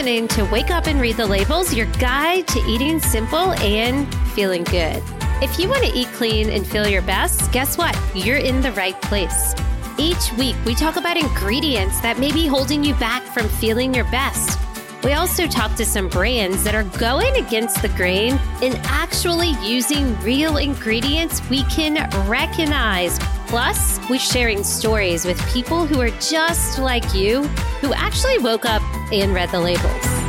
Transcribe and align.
listening 0.00 0.26
to 0.26 0.46
Wake 0.46 0.70
Up 0.70 0.86
and 0.86 0.98
Read 0.98 1.18
the 1.18 1.26
Labels, 1.26 1.74
your 1.74 1.84
guide 1.98 2.48
to 2.48 2.58
eating 2.60 3.00
simple 3.00 3.52
and 3.60 4.08
feeling 4.30 4.64
good. 4.64 5.02
If 5.42 5.58
you 5.58 5.68
want 5.68 5.84
to 5.84 5.92
eat 5.92 6.06
clean 6.14 6.48
and 6.48 6.66
feel 6.66 6.88
your 6.88 7.02
best, 7.02 7.52
guess 7.52 7.76
what? 7.76 7.94
You're 8.14 8.38
in 8.38 8.62
the 8.62 8.72
right 8.72 8.98
place. 9.02 9.54
Each 9.98 10.32
week, 10.38 10.56
we 10.64 10.74
talk 10.74 10.96
about 10.96 11.18
ingredients 11.18 12.00
that 12.00 12.18
may 12.18 12.32
be 12.32 12.46
holding 12.46 12.82
you 12.82 12.94
back 12.94 13.22
from 13.24 13.46
feeling 13.46 13.92
your 13.92 14.04
best. 14.04 14.58
We 15.04 15.12
also 15.12 15.46
talk 15.46 15.74
to 15.76 15.84
some 15.84 16.08
brands 16.08 16.64
that 16.64 16.74
are 16.74 16.84
going 16.98 17.36
against 17.36 17.82
the 17.82 17.88
grain 17.90 18.40
and 18.62 18.76
actually 18.84 19.50
using 19.62 20.18
real 20.22 20.56
ingredients 20.56 21.46
we 21.50 21.62
can 21.64 22.08
recognize. 22.26 23.18
Plus, 23.48 24.00
we're 24.08 24.18
sharing 24.18 24.64
stories 24.64 25.26
with 25.26 25.38
people 25.52 25.84
who 25.84 26.00
are 26.00 26.10
just 26.20 26.78
like 26.78 27.12
you, 27.12 27.42
who 27.82 27.92
actually 27.92 28.38
woke 28.38 28.64
up 28.64 28.80
and 29.12 29.34
read 29.34 29.50
the 29.50 29.60
labels. 29.60 30.20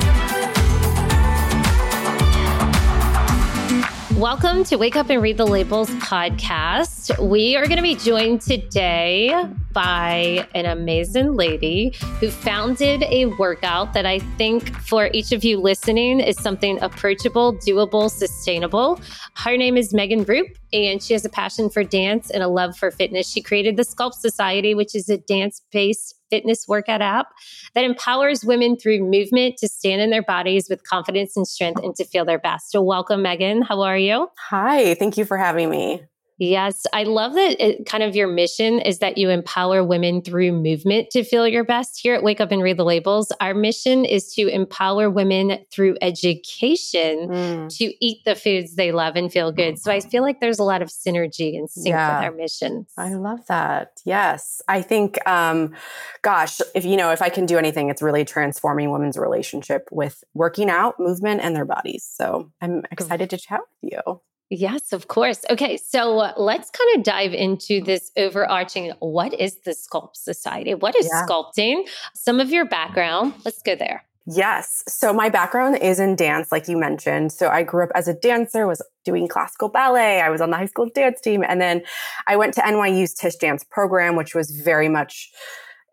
Welcome 4.20 4.64
to 4.66 4.76
Wake 4.76 4.96
Up 4.96 5.10
and 5.10 5.22
Read 5.22 5.38
the 5.38 5.46
Labels 5.46 5.90
podcast. 5.92 7.18
We 7.28 7.56
are 7.56 7.66
going 7.66 7.78
to 7.78 7.84
be 7.84 7.96
joined 7.96 8.42
today 8.42 9.34
by 9.74 10.48
an 10.54 10.66
amazing 10.66 11.36
lady 11.36 11.94
who 12.20 12.30
founded 12.30 13.04
a 13.04 13.26
workout 13.26 13.94
that 13.94 14.06
I 14.06 14.20
think 14.38 14.76
for 14.82 15.10
each 15.14 15.32
of 15.32 15.44
you 15.44 15.60
listening 15.60 16.20
is 16.20 16.38
something 16.38 16.82
approachable, 16.82 17.54
doable, 17.54 18.10
sustainable. 18.10 19.00
Her 19.36 19.58
name 19.58 19.78
is 19.78 19.94
Megan 19.94 20.24
Roup, 20.24 20.48
and 20.74 21.02
she 21.02 21.14
has 21.14 21.26
a 21.26 21.30
passion 21.30 21.70
for 21.70 21.84
dance 21.84 22.30
and 22.30 22.44
a 22.44 22.48
love 22.48 22.78
for 22.78 22.92
fitness. 22.92 23.30
She 23.30 23.42
created 23.42 23.78
the 23.78 23.84
Sculpt 23.84 24.16
Society, 24.16 24.76
which 24.76 24.96
is 24.96 25.10
a 25.10 25.18
dance 25.18 25.62
based 25.72 26.16
fitness 26.30 26.68
workout 26.68 27.02
app 27.02 27.28
that 27.76 27.84
empowers 27.84 28.44
women 28.44 28.78
through 28.78 29.00
movement 29.00 29.58
to 29.58 29.68
stand 29.68 30.02
in 30.02 30.10
their 30.10 30.24
bodies 30.24 30.68
with 30.70 30.84
confidence 30.84 31.36
and 31.36 31.48
strength 31.48 31.84
and 31.84 31.96
to 31.96 32.06
feel 32.06 32.26
their 32.26 32.40
best. 32.40 32.72
So, 32.72 32.82
welcome, 32.82 33.22
Megan. 33.22 33.62
How 33.62 33.82
are 33.82 33.98
you? 33.98 34.30
Hi, 34.50 34.96
thank 34.96 35.18
you 35.18 35.26
for 35.26 35.38
having 35.38 35.70
me. 35.70 36.02
Yes, 36.42 36.88
I 36.92 37.04
love 37.04 37.36
that 37.36 37.64
it, 37.64 37.86
kind 37.86 38.02
of 38.02 38.16
your 38.16 38.28
mission 38.28 38.80
is 38.80 38.98
that 38.98 39.16
you 39.16 39.30
empower 39.30 39.84
women 39.84 40.24
through 40.24 40.54
movement 40.54 41.12
to 41.12 41.24
feel 41.24 41.48
your 41.48 41.64
best. 41.64 42.00
Here 42.02 42.16
at 42.16 42.24
Wake 42.24 42.42
Up 42.42 42.52
and 42.52 42.64
Read 42.64 42.78
the 42.78 42.84
Labels, 42.84 43.32
our 43.40 43.54
mission 43.54 44.06
is 44.06 44.34
to 44.34 44.48
empower 44.48 45.08
women 45.08 45.64
through 45.70 45.98
education 46.02 47.30
mm. 47.30 47.78
to 47.78 47.94
eat 48.04 48.26
the 48.26 48.34
foods 48.34 48.74
they 48.74 48.92
love 48.92 49.16
and 49.16 49.32
feel 49.32 49.52
good. 49.52 49.78
So 49.78 49.92
I 49.92 50.00
feel 50.00 50.24
like 50.24 50.40
there's 50.40 50.58
a 50.58 50.64
lot 50.64 50.82
of 50.82 50.88
synergy 50.88 51.56
and 51.56 51.70
sync 51.70 51.90
yeah. 51.90 52.18
with 52.18 52.26
our 52.26 52.36
mission. 52.36 52.88
I 52.98 53.14
love 53.14 53.46
that. 53.46 54.02
Yes. 54.04 54.64
I 54.68 54.82
think 54.82 55.20
um 55.28 55.76
gosh, 56.24 56.60
if 56.74 56.86
you 56.86 56.98
know, 56.98 57.12
if 57.12 57.22
I 57.22 57.30
can 57.30 57.46
do 57.46 57.60
anything, 57.60 57.92
it's 57.92 58.02
really 58.02 58.26
transforming 58.26 58.90
women's 58.90 59.16
relationship 59.16 59.90
with 59.92 60.24
working 60.34 60.72
out, 60.72 61.00
movement 61.00 61.42
and 61.42 61.56
their 61.56 61.66
bodies. 61.66 62.04
So 62.12 62.50
I'm 62.62 62.82
excited 62.90 63.30
to 63.30 63.38
chat 63.38 63.60
with 63.84 63.94
you. 63.94 64.22
Yes, 64.54 64.92
of 64.92 65.08
course. 65.08 65.46
Okay, 65.50 65.78
so 65.78 66.20
uh, 66.20 66.34
let's 66.36 66.70
kind 66.70 66.98
of 66.98 67.04
dive 67.04 67.34
into 67.34 67.82
this 67.82 68.12
overarching 68.18 68.92
what 69.00 69.34
is 69.34 69.56
the 69.64 69.72
Sculpt 69.72 70.18
Society? 70.18 70.74
What 70.74 70.94
is 70.98 71.10
yeah. 71.10 71.26
sculpting? 71.26 71.88
Some 72.14 72.42
of 72.42 72.50
your 72.50 72.66
background. 72.66 73.34
Let's 73.46 73.62
go 73.62 73.76
there. 73.78 74.04
Yes. 74.28 74.84
So 74.90 75.14
my 75.14 75.30
background 75.30 75.78
is 75.78 76.02
in 76.02 76.18
dance, 76.18 76.52
like 76.52 76.68
you 76.68 76.78
mentioned. 76.78 77.32
So 77.32 77.48
I 77.48 77.64
grew 77.64 77.86
up 77.86 77.92
as 77.96 78.10
a 78.10 78.14
dancer, 78.14 78.68
was 78.68 78.82
doing 79.06 79.30
classical 79.30 79.70
ballet. 79.70 80.20
I 80.20 80.30
was 80.30 80.42
on 80.42 80.50
the 80.50 80.58
high 80.58 80.66
school 80.66 80.90
dance 80.94 81.22
team. 81.22 81.46
And 81.48 81.62
then 81.62 81.82
I 82.28 82.36
went 82.36 82.54
to 82.56 82.62
NYU's 82.62 83.14
Tisch 83.14 83.38
dance 83.38 83.64
program, 83.64 84.18
which 84.18 84.36
was 84.36 84.52
very 84.52 84.90
much 84.90 85.32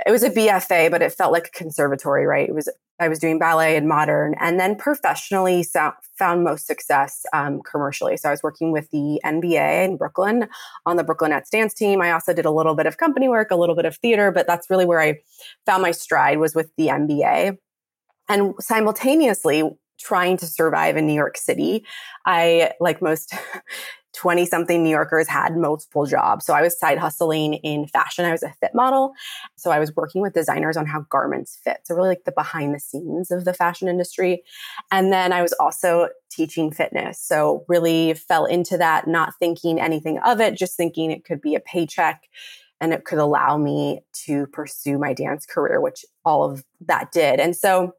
it 0.06 0.10
was 0.10 0.22
a 0.22 0.30
BFA, 0.30 0.90
but 0.90 1.02
it 1.02 1.12
felt 1.12 1.32
like 1.32 1.48
a 1.48 1.58
conservatory, 1.58 2.26
right? 2.26 2.48
It 2.48 2.54
was 2.54 2.68
I 3.00 3.08
was 3.08 3.20
doing 3.20 3.38
ballet 3.38 3.76
and 3.76 3.86
modern, 3.86 4.34
and 4.40 4.58
then 4.58 4.74
professionally 4.74 5.62
so, 5.62 5.92
found 6.18 6.42
most 6.42 6.66
success 6.66 7.24
um, 7.32 7.60
commercially. 7.62 8.16
So 8.16 8.28
I 8.28 8.32
was 8.32 8.42
working 8.42 8.72
with 8.72 8.90
the 8.90 9.20
NBA 9.24 9.84
in 9.84 9.96
Brooklyn 9.96 10.48
on 10.84 10.96
the 10.96 11.04
Brooklyn 11.04 11.30
Nets 11.30 11.50
dance 11.50 11.74
team. 11.74 12.02
I 12.02 12.10
also 12.10 12.32
did 12.32 12.44
a 12.44 12.50
little 12.50 12.74
bit 12.74 12.86
of 12.86 12.96
company 12.96 13.28
work, 13.28 13.52
a 13.52 13.56
little 13.56 13.76
bit 13.76 13.84
of 13.84 13.96
theater, 13.96 14.32
but 14.32 14.48
that's 14.48 14.68
really 14.68 14.84
where 14.84 15.00
I 15.00 15.20
found 15.64 15.82
my 15.82 15.92
stride 15.92 16.38
was 16.38 16.56
with 16.56 16.70
the 16.76 16.88
NBA. 16.88 17.58
And 18.28 18.54
simultaneously, 18.58 19.62
trying 19.98 20.36
to 20.38 20.46
survive 20.46 20.96
in 20.96 21.06
New 21.06 21.14
York 21.14 21.36
City. 21.36 21.84
I, 22.24 22.72
like 22.80 23.02
most 23.02 23.34
20 24.18 24.46
something 24.46 24.82
New 24.82 24.90
Yorkers 24.90 25.28
had 25.28 25.56
multiple 25.56 26.04
jobs. 26.04 26.44
So 26.44 26.52
I 26.52 26.60
was 26.60 26.76
side 26.76 26.98
hustling 26.98 27.54
in 27.54 27.86
fashion. 27.86 28.24
I 28.24 28.32
was 28.32 28.42
a 28.42 28.52
fit 28.60 28.72
model. 28.74 29.12
So 29.56 29.70
I 29.70 29.78
was 29.78 29.94
working 29.94 30.20
with 30.22 30.34
designers 30.34 30.76
on 30.76 30.86
how 30.86 31.06
garments 31.08 31.56
fit. 31.62 31.82
So 31.84 31.94
really 31.94 32.08
like 32.08 32.24
the 32.24 32.32
behind 32.32 32.74
the 32.74 32.80
scenes 32.80 33.30
of 33.30 33.44
the 33.44 33.54
fashion 33.54 33.86
industry. 33.86 34.42
And 34.90 35.12
then 35.12 35.32
I 35.32 35.40
was 35.40 35.52
also 35.52 36.08
teaching 36.32 36.72
fitness. 36.72 37.20
So 37.20 37.64
really 37.68 38.12
fell 38.14 38.44
into 38.44 38.76
that, 38.78 39.06
not 39.06 39.34
thinking 39.38 39.80
anything 39.80 40.18
of 40.18 40.40
it, 40.40 40.58
just 40.58 40.76
thinking 40.76 41.12
it 41.12 41.24
could 41.24 41.40
be 41.40 41.54
a 41.54 41.60
paycheck 41.60 42.24
and 42.80 42.92
it 42.92 43.04
could 43.04 43.18
allow 43.18 43.56
me 43.56 44.00
to 44.24 44.48
pursue 44.48 44.98
my 44.98 45.12
dance 45.12 45.46
career, 45.46 45.80
which 45.80 46.04
all 46.24 46.42
of 46.42 46.64
that 46.80 47.12
did. 47.12 47.38
And 47.38 47.56
so 47.56 47.92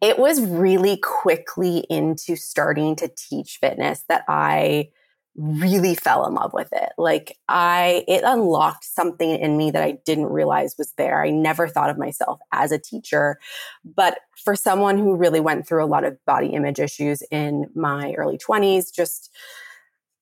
it 0.00 0.20
was 0.20 0.40
really 0.40 0.98
quickly 0.98 1.78
into 1.90 2.36
starting 2.36 2.94
to 2.96 3.10
teach 3.16 3.58
fitness 3.60 4.04
that 4.08 4.24
I 4.28 4.90
really 5.36 5.94
fell 5.94 6.26
in 6.26 6.34
love 6.34 6.52
with 6.52 6.68
it. 6.72 6.90
Like 6.96 7.38
I, 7.48 8.04
it 8.06 8.22
unlocked 8.24 8.84
something 8.84 9.30
in 9.30 9.56
me 9.56 9.70
that 9.72 9.82
I 9.82 9.98
didn't 10.04 10.26
realize 10.26 10.76
was 10.78 10.92
there. 10.96 11.22
I 11.22 11.30
never 11.30 11.66
thought 11.66 11.90
of 11.90 11.98
myself 11.98 12.40
as 12.52 12.70
a 12.70 12.78
teacher, 12.78 13.38
but 13.84 14.18
for 14.44 14.54
someone 14.54 14.98
who 14.98 15.16
really 15.16 15.40
went 15.40 15.66
through 15.66 15.84
a 15.84 15.86
lot 15.86 16.04
of 16.04 16.24
body 16.24 16.48
image 16.48 16.78
issues 16.78 17.22
in 17.30 17.68
my 17.74 18.14
early 18.14 18.38
20s, 18.38 18.94
just 18.94 19.30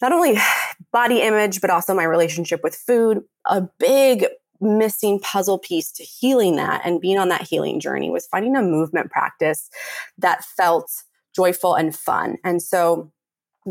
not 0.00 0.12
only 0.12 0.38
body 0.92 1.20
image, 1.20 1.60
but 1.60 1.70
also 1.70 1.94
my 1.94 2.04
relationship 2.04 2.62
with 2.62 2.74
food, 2.74 3.22
a 3.46 3.62
big 3.78 4.26
missing 4.60 5.18
puzzle 5.20 5.58
piece 5.58 5.90
to 5.90 6.04
healing 6.04 6.56
that 6.56 6.80
and 6.84 7.00
being 7.00 7.18
on 7.18 7.28
that 7.28 7.42
healing 7.42 7.80
journey 7.80 8.10
was 8.10 8.26
finding 8.26 8.54
a 8.56 8.62
movement 8.62 9.10
practice 9.10 9.68
that 10.16 10.44
felt 10.44 10.90
joyful 11.34 11.74
and 11.74 11.96
fun. 11.96 12.36
And 12.44 12.62
so 12.62 13.10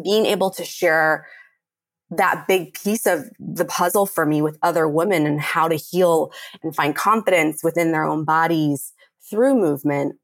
being 0.04 0.26
able 0.26 0.50
to 0.52 0.64
share 0.64 1.28
that 2.12 2.46
big 2.48 2.74
piece 2.74 3.06
of 3.06 3.30
the 3.40 3.66
puzzle 3.66 4.06
for 4.06 4.26
me 4.26 4.42
with 4.42 4.58
other 4.62 4.88
women 4.88 5.26
and 5.26 5.40
how 5.40 5.68
to 5.68 5.76
heal 5.76 6.32
and 6.62 6.76
find 6.76 6.96
confidence 6.96 7.64
within 7.64 7.92
their 7.92 8.04
own 8.04 8.26
bodies 8.26 8.94
through 9.30 9.56
movement 9.56 10.18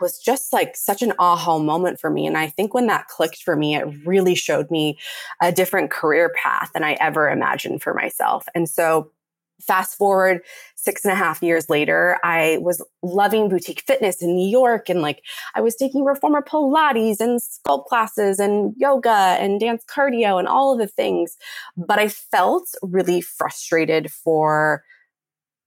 was 0.00 0.18
just 0.18 0.52
like 0.52 0.76
such 0.76 1.02
an 1.02 1.12
aha 1.18 1.58
moment 1.58 2.00
for 2.00 2.10
me. 2.10 2.26
And 2.26 2.38
I 2.38 2.46
think 2.46 2.72
when 2.72 2.86
that 2.86 3.08
clicked 3.08 3.42
for 3.42 3.56
me, 3.56 3.74
it 3.74 3.86
really 4.06 4.34
showed 4.34 4.70
me 4.70 4.98
a 5.42 5.52
different 5.52 5.90
career 5.90 6.32
path 6.40 6.70
than 6.72 6.84
I 6.84 6.92
ever 6.94 7.28
imagined 7.28 7.82
for 7.82 7.92
myself. 7.92 8.46
And 8.54 8.68
so 8.68 9.10
fast 9.60 9.96
forward 9.96 10.40
six 10.82 11.04
and 11.04 11.12
a 11.12 11.16
half 11.16 11.42
years 11.42 11.70
later, 11.70 12.18
I 12.24 12.58
was 12.60 12.84
loving 13.02 13.48
boutique 13.48 13.84
fitness 13.86 14.20
in 14.20 14.34
New 14.34 14.48
York. 14.48 14.88
And 14.88 15.00
like 15.00 15.22
I 15.54 15.60
was 15.60 15.76
taking 15.76 16.04
reformer 16.04 16.42
Pilates 16.42 17.20
and 17.20 17.40
sculpt 17.40 17.86
classes 17.86 18.40
and 18.40 18.74
yoga 18.76 19.36
and 19.38 19.60
dance 19.60 19.84
cardio 19.84 20.40
and 20.40 20.48
all 20.48 20.72
of 20.72 20.80
the 20.80 20.88
things. 20.88 21.36
But 21.76 22.00
I 22.00 22.08
felt 22.08 22.68
really 22.82 23.20
frustrated 23.20 24.10
for 24.10 24.82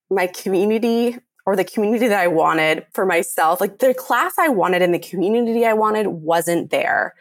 my 0.09 0.27
community 0.27 1.17
or 1.45 1.55
the 1.55 1.63
community 1.63 2.07
that 2.09 2.19
I 2.19 2.27
wanted 2.27 2.85
for 2.91 3.05
myself. 3.05 3.61
Like 3.61 3.79
the 3.79 3.93
class 3.93 4.33
I 4.37 4.49
wanted 4.49 4.81
and 4.81 4.93
the 4.93 4.99
community 4.99 5.65
I 5.65 5.73
wanted 5.73 6.07
wasn't 6.07 6.71
there. 6.71 7.13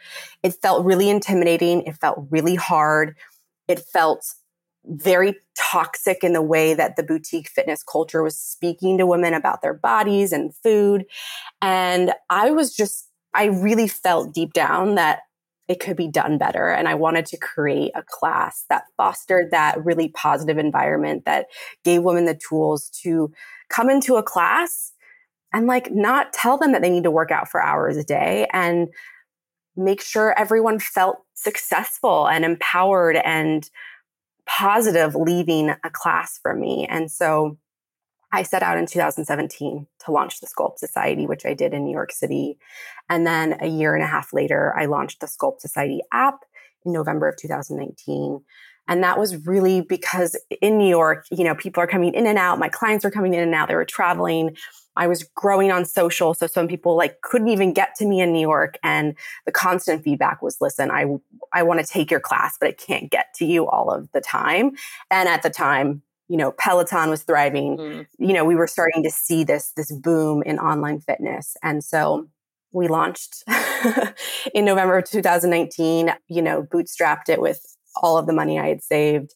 It 0.43 0.55
felt 0.61 0.83
really 0.83 1.09
intimidating. 1.09 1.83
It 1.83 1.95
felt 1.95 2.27
really 2.29 2.55
hard. 2.55 3.15
It 3.69 3.79
felt 3.79 4.25
very 4.87 5.35
toxic 5.57 6.23
in 6.23 6.33
the 6.33 6.41
way 6.41 6.73
that 6.73 6.95
the 6.95 7.03
boutique 7.03 7.49
fitness 7.49 7.83
culture 7.83 8.21
was 8.23 8.37
speaking 8.37 8.97
to 8.97 9.05
women 9.05 9.33
about 9.33 9.61
their 9.61 9.73
bodies 9.73 10.31
and 10.31 10.55
food. 10.55 11.05
And 11.61 12.13
I 12.29 12.51
was 12.51 12.75
just, 12.75 13.09
I 13.33 13.45
really 13.45 13.87
felt 13.87 14.33
deep 14.33 14.53
down 14.53 14.95
that 14.95 15.19
it 15.67 15.79
could 15.79 15.97
be 15.97 16.07
done 16.07 16.37
better. 16.37 16.67
And 16.67 16.87
I 16.87 16.93
wanted 16.93 17.25
to 17.27 17.37
create 17.37 17.91
a 17.95 18.03
class 18.03 18.65
that 18.69 18.83
fostered 18.97 19.51
that 19.51 19.83
really 19.83 20.09
positive 20.09 20.57
environment 20.57 21.25
that 21.25 21.47
gave 21.83 22.03
women 22.03 22.25
the 22.25 22.39
tools 22.47 22.89
to 23.01 23.31
come 23.69 23.89
into 23.89 24.15
a 24.15 24.23
class 24.23 24.93
and 25.51 25.65
like 25.65 25.91
not 25.91 26.33
tell 26.33 26.57
them 26.57 26.71
that 26.73 26.81
they 26.81 26.89
need 26.89 27.03
to 27.03 27.11
work 27.11 27.31
out 27.31 27.49
for 27.49 27.61
hours 27.61 27.97
a 27.97 28.03
day 28.03 28.47
and 28.53 28.89
make 29.75 30.01
sure 30.01 30.37
everyone 30.37 30.79
felt 30.79 31.17
successful 31.33 32.27
and 32.27 32.45
empowered 32.45 33.17
and 33.17 33.69
positive 34.45 35.15
leaving 35.15 35.69
a 35.69 35.89
class 35.91 36.39
for 36.41 36.55
me. 36.55 36.87
And 36.89 37.11
so 37.11 37.57
I 38.31 38.43
set 38.43 38.63
out 38.63 38.77
in 38.77 38.85
2017 38.85 39.87
to 40.05 40.11
launch 40.11 40.39
the 40.39 40.47
Sculpt 40.47 40.77
Society, 40.77 41.25
which 41.25 41.45
I 41.45 41.53
did 41.53 41.73
in 41.73 41.85
New 41.85 41.93
York 41.93 42.11
City. 42.11 42.57
And 43.09 43.25
then 43.25 43.57
a 43.61 43.67
year 43.67 43.95
and 43.95 44.03
a 44.03 44.07
half 44.07 44.33
later, 44.33 44.73
I 44.77 44.85
launched 44.85 45.21
the 45.21 45.27
Sculpt 45.27 45.61
Society 45.61 46.01
app 46.11 46.39
in 46.85 46.91
November 46.91 47.29
of 47.29 47.37
2019. 47.37 48.41
And 48.87 49.03
that 49.03 49.17
was 49.17 49.45
really 49.45 49.81
because 49.81 50.39
in 50.61 50.77
New 50.77 50.87
York, 50.87 51.25
you 51.31 51.43
know, 51.43 51.55
people 51.55 51.81
are 51.81 51.87
coming 51.87 52.13
in 52.13 52.27
and 52.27 52.37
out. 52.37 52.59
My 52.59 52.69
clients 52.69 53.03
were 53.03 53.11
coming 53.11 53.33
in 53.33 53.41
and 53.41 53.53
out. 53.53 53.67
They 53.67 53.75
were 53.75 53.85
traveling. 53.85 54.55
I 54.95 55.07
was 55.07 55.23
growing 55.35 55.71
on 55.71 55.85
social. 55.85 56.33
So 56.33 56.47
some 56.47 56.67
people 56.67 56.95
like 56.95 57.21
couldn't 57.21 57.49
even 57.49 57.73
get 57.73 57.95
to 57.95 58.05
me 58.05 58.21
in 58.21 58.31
New 58.31 58.39
York. 58.39 58.77
And 58.83 59.15
the 59.45 59.51
constant 59.51 60.03
feedback 60.03 60.41
was, 60.41 60.57
listen, 60.61 60.91
I, 60.91 61.05
I 61.51 61.63
want 61.63 61.79
to 61.81 61.85
take 61.85 62.09
your 62.09 62.19
class, 62.19 62.57
but 62.59 62.69
I 62.69 62.71
can't 62.71 63.11
get 63.11 63.33
to 63.35 63.45
you 63.45 63.67
all 63.67 63.91
of 63.91 64.11
the 64.13 64.21
time. 64.21 64.71
And 65.11 65.27
at 65.27 65.43
the 65.43 65.49
time, 65.49 66.01
you 66.27 66.37
know, 66.37 66.51
Peloton 66.53 67.09
was 67.09 67.23
thriving. 67.23 67.77
Mm. 67.77 68.07
You 68.17 68.33
know, 68.33 68.45
we 68.45 68.55
were 68.55 68.67
starting 68.67 69.03
to 69.03 69.11
see 69.11 69.43
this, 69.43 69.71
this 69.75 69.91
boom 69.91 70.41
in 70.43 70.59
online 70.59 70.99
fitness. 70.99 71.55
And 71.61 71.83
so 71.83 72.27
we 72.71 72.87
launched 72.87 73.43
in 74.53 74.65
November 74.65 74.97
of 74.97 75.05
2019, 75.05 76.11
you 76.27 76.41
know, 76.41 76.63
bootstrapped 76.63 77.29
it 77.29 77.41
with 77.41 77.74
all 78.01 78.17
of 78.17 78.27
the 78.27 78.33
money 78.33 78.59
I 78.59 78.67
had 78.67 78.83
saved 78.83 79.33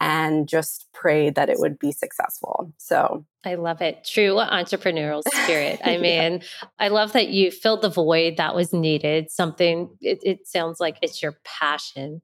and 0.00 0.48
just 0.48 0.88
prayed 0.92 1.36
that 1.36 1.48
it 1.48 1.58
would 1.58 1.78
be 1.78 1.92
successful. 1.92 2.72
So 2.76 3.24
I 3.44 3.54
love 3.54 3.80
it. 3.80 4.04
True 4.04 4.34
entrepreneurial 4.34 5.22
spirit. 5.44 5.80
I 5.84 5.96
mean, 5.96 6.32
yeah. 6.32 6.68
I 6.78 6.88
love 6.88 7.12
that 7.12 7.28
you 7.28 7.50
filled 7.50 7.82
the 7.82 7.88
void 7.88 8.36
that 8.36 8.54
was 8.54 8.72
needed. 8.72 9.30
Something, 9.30 9.90
it, 10.00 10.18
it 10.22 10.48
sounds 10.48 10.80
like 10.80 10.96
it's 11.02 11.22
your 11.22 11.36
passion 11.44 12.20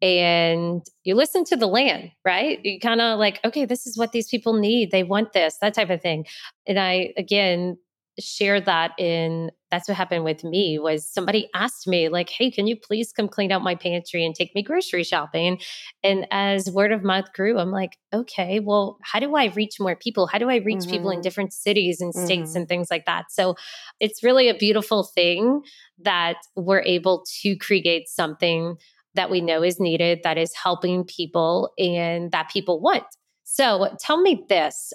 and 0.00 0.82
you 1.02 1.16
listen 1.16 1.44
to 1.46 1.56
the 1.56 1.66
land, 1.66 2.12
right? 2.24 2.64
You 2.64 2.78
kind 2.78 3.00
of 3.00 3.18
like, 3.18 3.40
okay, 3.44 3.64
this 3.64 3.86
is 3.86 3.98
what 3.98 4.12
these 4.12 4.28
people 4.28 4.52
need. 4.52 4.90
They 4.90 5.02
want 5.02 5.32
this, 5.32 5.56
that 5.60 5.74
type 5.74 5.90
of 5.90 6.00
thing. 6.00 6.24
And 6.66 6.78
I, 6.78 7.12
again, 7.16 7.78
share 8.20 8.60
that 8.60 8.92
in 8.98 9.50
that's 9.70 9.88
what 9.88 9.96
happened 9.96 10.24
with 10.24 10.44
me 10.44 10.78
was 10.78 11.06
somebody 11.06 11.48
asked 11.54 11.86
me 11.86 12.08
like 12.08 12.28
hey 12.28 12.50
can 12.50 12.66
you 12.66 12.76
please 12.76 13.12
come 13.12 13.28
clean 13.28 13.52
out 13.52 13.62
my 13.62 13.74
pantry 13.74 14.24
and 14.24 14.34
take 14.34 14.54
me 14.54 14.62
grocery 14.62 15.04
shopping 15.04 15.58
and 16.02 16.26
as 16.30 16.70
word 16.70 16.92
of 16.92 17.02
mouth 17.02 17.32
grew 17.32 17.58
i'm 17.58 17.70
like 17.70 17.96
okay 18.12 18.60
well 18.60 18.98
how 19.02 19.18
do 19.18 19.34
i 19.36 19.46
reach 19.54 19.76
more 19.78 19.96
people 19.96 20.26
how 20.26 20.38
do 20.38 20.48
i 20.48 20.56
reach 20.56 20.78
mm-hmm. 20.78 20.90
people 20.90 21.10
in 21.10 21.16
mm-hmm. 21.16 21.22
different 21.22 21.52
cities 21.52 22.00
and 22.00 22.14
states 22.14 22.50
mm-hmm. 22.50 22.58
and 22.58 22.68
things 22.68 22.90
like 22.90 23.04
that 23.06 23.26
so 23.30 23.54
it's 24.00 24.22
really 24.22 24.48
a 24.48 24.54
beautiful 24.54 25.04
thing 25.04 25.62
that 25.98 26.36
we're 26.56 26.82
able 26.82 27.24
to 27.42 27.56
create 27.56 28.08
something 28.08 28.76
that 29.14 29.30
we 29.30 29.40
know 29.40 29.62
is 29.62 29.80
needed 29.80 30.20
that 30.22 30.38
is 30.38 30.54
helping 30.54 31.04
people 31.04 31.72
and 31.78 32.32
that 32.32 32.48
people 32.50 32.80
want 32.80 33.04
so 33.44 33.94
tell 34.00 34.20
me 34.20 34.44
this 34.48 34.92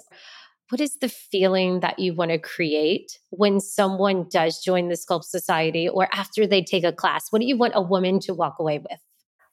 what 0.70 0.80
is 0.80 0.96
the 0.96 1.08
feeling 1.08 1.80
that 1.80 1.98
you 1.98 2.14
want 2.14 2.30
to 2.30 2.38
create 2.38 3.18
when 3.30 3.60
someone 3.60 4.26
does 4.30 4.62
join 4.62 4.88
the 4.88 4.94
Sculpt 4.94 5.24
Society 5.24 5.88
or 5.88 6.08
after 6.12 6.46
they 6.46 6.62
take 6.62 6.84
a 6.84 6.92
class? 6.92 7.26
What 7.30 7.40
do 7.40 7.46
you 7.46 7.56
want 7.56 7.74
a 7.76 7.82
woman 7.82 8.18
to 8.20 8.34
walk 8.34 8.56
away 8.58 8.78
with? 8.78 8.98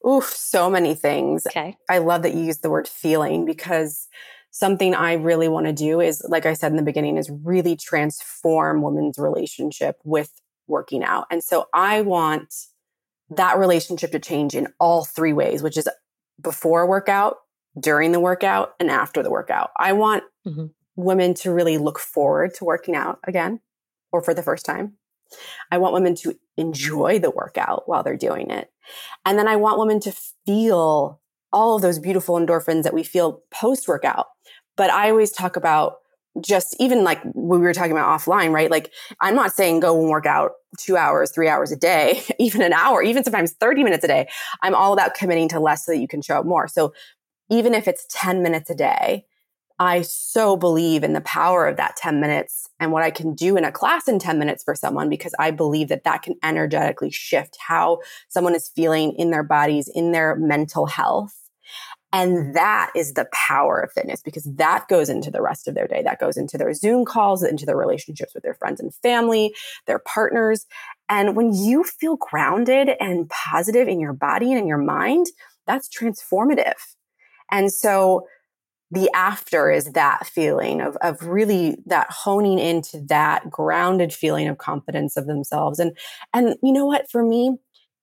Oof, 0.10 0.26
so 0.26 0.70
many 0.70 0.96
things. 0.96 1.46
Okay. 1.46 1.76
I 1.90 2.00
love 2.00 2.24
that 2.24 2.34
you 2.34 2.42
use 2.42 2.60
the 2.60 2.70
word 2.70 2.88
feeling 2.88 3.46
because 3.46 4.08
something 4.52 4.96
I 4.96 5.14
really 5.14 5.48
want 5.48 5.68
to 5.68 5.74
do 5.74 6.00
is, 6.00 6.24
like 6.28 6.46
I 6.46 6.54
said 6.54 6.72
in 6.72 6.78
the 6.78 6.84
beginning, 6.84 7.18
is 7.18 7.30
really 7.44 7.76
transform 7.76 8.82
women's 8.82 9.18
relationship 9.18 9.98
with 10.04 10.32
working 10.68 11.04
out. 11.04 11.28
And 11.30 11.44
so 11.44 11.68
I 11.74 12.02
want 12.02 12.54
that 13.30 13.58
relationship 13.58 14.12
to 14.12 14.20
change 14.20 14.56
in 14.56 14.70
all 14.80 15.06
three 15.06 15.34
ways, 15.34 15.62
which 15.62 15.78
is 15.78 15.88
before 16.42 16.88
workout, 16.88 17.38
during 17.80 18.12
the 18.12 18.20
workout, 18.20 18.74
and 18.80 18.90
after 18.90 19.22
the 19.22 19.30
workout. 19.30 19.70
I 19.78 19.94
want 19.94 20.24
mm-hmm 20.48 20.68
women 20.96 21.34
to 21.36 21.52
really 21.52 21.78
look 21.78 22.00
forward 22.00 22.54
to 22.56 22.66
working 22.66 22.96
out 22.96 23.20
again 23.24 23.60
or 24.12 24.22
for 24.22 24.34
the 24.34 24.44
first 24.44 24.66
time. 24.66 24.94
I 25.72 25.78
want 25.78 25.94
women 25.94 26.16
to 26.16 26.36
enjoy 26.58 27.20
the 27.20 27.32
workout 27.32 27.88
while 27.88 28.04
they're 28.04 28.18
doing 28.18 28.52
it. 28.52 28.70
And 29.26 29.38
then 29.38 29.48
I 29.48 29.56
want 29.56 29.80
women 29.80 30.00
to 30.02 30.14
feel 30.46 31.22
all 31.54 31.76
of 31.76 31.82
those 31.82 32.00
beautiful 32.00 32.36
endorphins 32.36 32.84
that 32.84 32.94
we 32.94 33.04
feel 33.04 33.42
post 33.52 33.88
workout. 33.88 34.28
But 34.76 34.90
I 34.90 35.10
always 35.10 35.32
talk 35.32 35.56
about 35.56 35.98
just 36.40 36.76
even 36.80 37.04
like 37.04 37.22
we 37.34 37.58
were 37.60 37.74
talking 37.74 37.92
about 37.92 38.20
offline, 38.20 38.52
right? 38.52 38.72
Like 38.72 38.92
I'm 39.20 39.36
not 39.36 39.54
saying 39.54 39.82
go 39.82 40.00
and 40.00 40.10
work 40.10 40.26
out 40.26 40.52
two 40.78 40.96
hours, 40.96 41.32
three 41.32 41.50
hours 41.50 41.72
a 41.72 41.76
day, 41.76 42.24
even 42.40 42.62
an 42.62 42.74
hour, 42.74 43.04
even 43.04 43.24
sometimes 43.24 43.54
30 43.54 43.84
minutes 43.84 44.06
a 44.06 44.08
day. 44.08 44.30
I'm 44.62 44.76
all 44.76 44.94
about 44.94 45.14
committing 45.14 45.50
to 45.50 45.60
less 45.60 45.86
so 45.86 45.92
that 45.92 46.00
you 46.00 46.08
can 46.08 46.22
show 46.22 46.40
up 46.40 46.46
more. 46.46 46.68
So 46.68 46.94
even 47.50 47.74
if 47.74 47.88
it's 47.88 48.06
10 48.12 48.42
minutes 48.42 48.70
a 48.70 48.76
day, 48.76 49.26
I 49.82 50.04
so 50.04 50.56
believe 50.56 51.04
in 51.04 51.14
the 51.14 51.22
power 51.22 51.66
of 51.66 51.78
that 51.78 51.96
10 51.96 52.22
minutes 52.22 52.70
and 52.80 52.92
what 52.92 53.02
I 53.02 53.10
can 53.10 53.34
do 53.34 53.58
in 53.58 53.66
a 53.66 53.72
class 53.72 54.08
in 54.08 54.20
10 54.20 54.38
minutes 54.38 54.64
for 54.64 54.76
someone 54.76 55.10
because 55.10 55.34
I 55.40 55.50
believe 55.50 55.88
that 55.88 56.04
that 56.04 56.22
can 56.22 56.36
energetically 56.44 57.10
shift 57.10 57.58
how 57.60 57.98
someone 58.30 58.54
is 58.54 58.70
feeling 58.76 59.14
in 59.14 59.32
their 59.32 59.42
bodies, 59.42 59.90
in 59.92 60.12
their 60.12 60.36
mental 60.36 60.86
health. 60.86 61.34
And 62.14 62.56
that 62.56 62.92
is 62.96 63.14
the 63.14 63.28
power 63.34 63.80
of 63.80 63.92
fitness 63.92 64.22
because 64.22 64.44
that 64.44 64.88
goes 64.88 65.10
into 65.10 65.32
the 65.32 65.42
rest 65.42 65.68
of 65.68 65.74
their 65.74 65.88
day. 65.88 66.04
That 66.04 66.20
goes 66.20 66.38
into 66.38 66.60
their 66.60 66.76
Zoom 66.76 67.04
calls, 67.04 67.42
into 67.42 67.66
their 67.66 67.76
relationships 67.76 68.36
with 68.36 68.44
their 68.44 68.54
friends 68.54 68.80
and 68.80 68.94
family, 68.94 69.52
their 69.88 69.98
partners. 69.98 70.68
And 71.10 71.36
when 71.36 71.56
you 71.56 71.84
feel 71.86 72.18
grounded 72.18 72.92
and 73.00 73.28
positive 73.30 73.88
in 73.88 74.00
your 74.00 74.14
body 74.14 74.52
and 74.52 74.62
in 74.62 74.68
your 74.68 74.78
mind, 74.78 75.26
that's 75.66 75.90
transformative. 75.90 76.76
And 77.50 77.74
so 77.74 78.28
the 78.92 79.10
after 79.16 79.72
is 79.72 79.86
that 79.94 80.28
feeling 80.28 80.82
of, 80.82 80.98
of 80.98 81.24
really 81.24 81.78
that 81.86 82.12
honing 82.12 82.60
into 82.60 83.02
that 83.08 83.50
grounded 83.50 84.14
feeling 84.14 84.48
of 84.48 84.58
confidence 84.58 85.16
of 85.16 85.28
themselves. 85.28 85.80
And, 85.80 85.98
and 86.34 86.56
you 86.62 86.74
know 86.74 86.86
what, 86.86 87.10
for 87.10 87.24
me, 87.24 87.58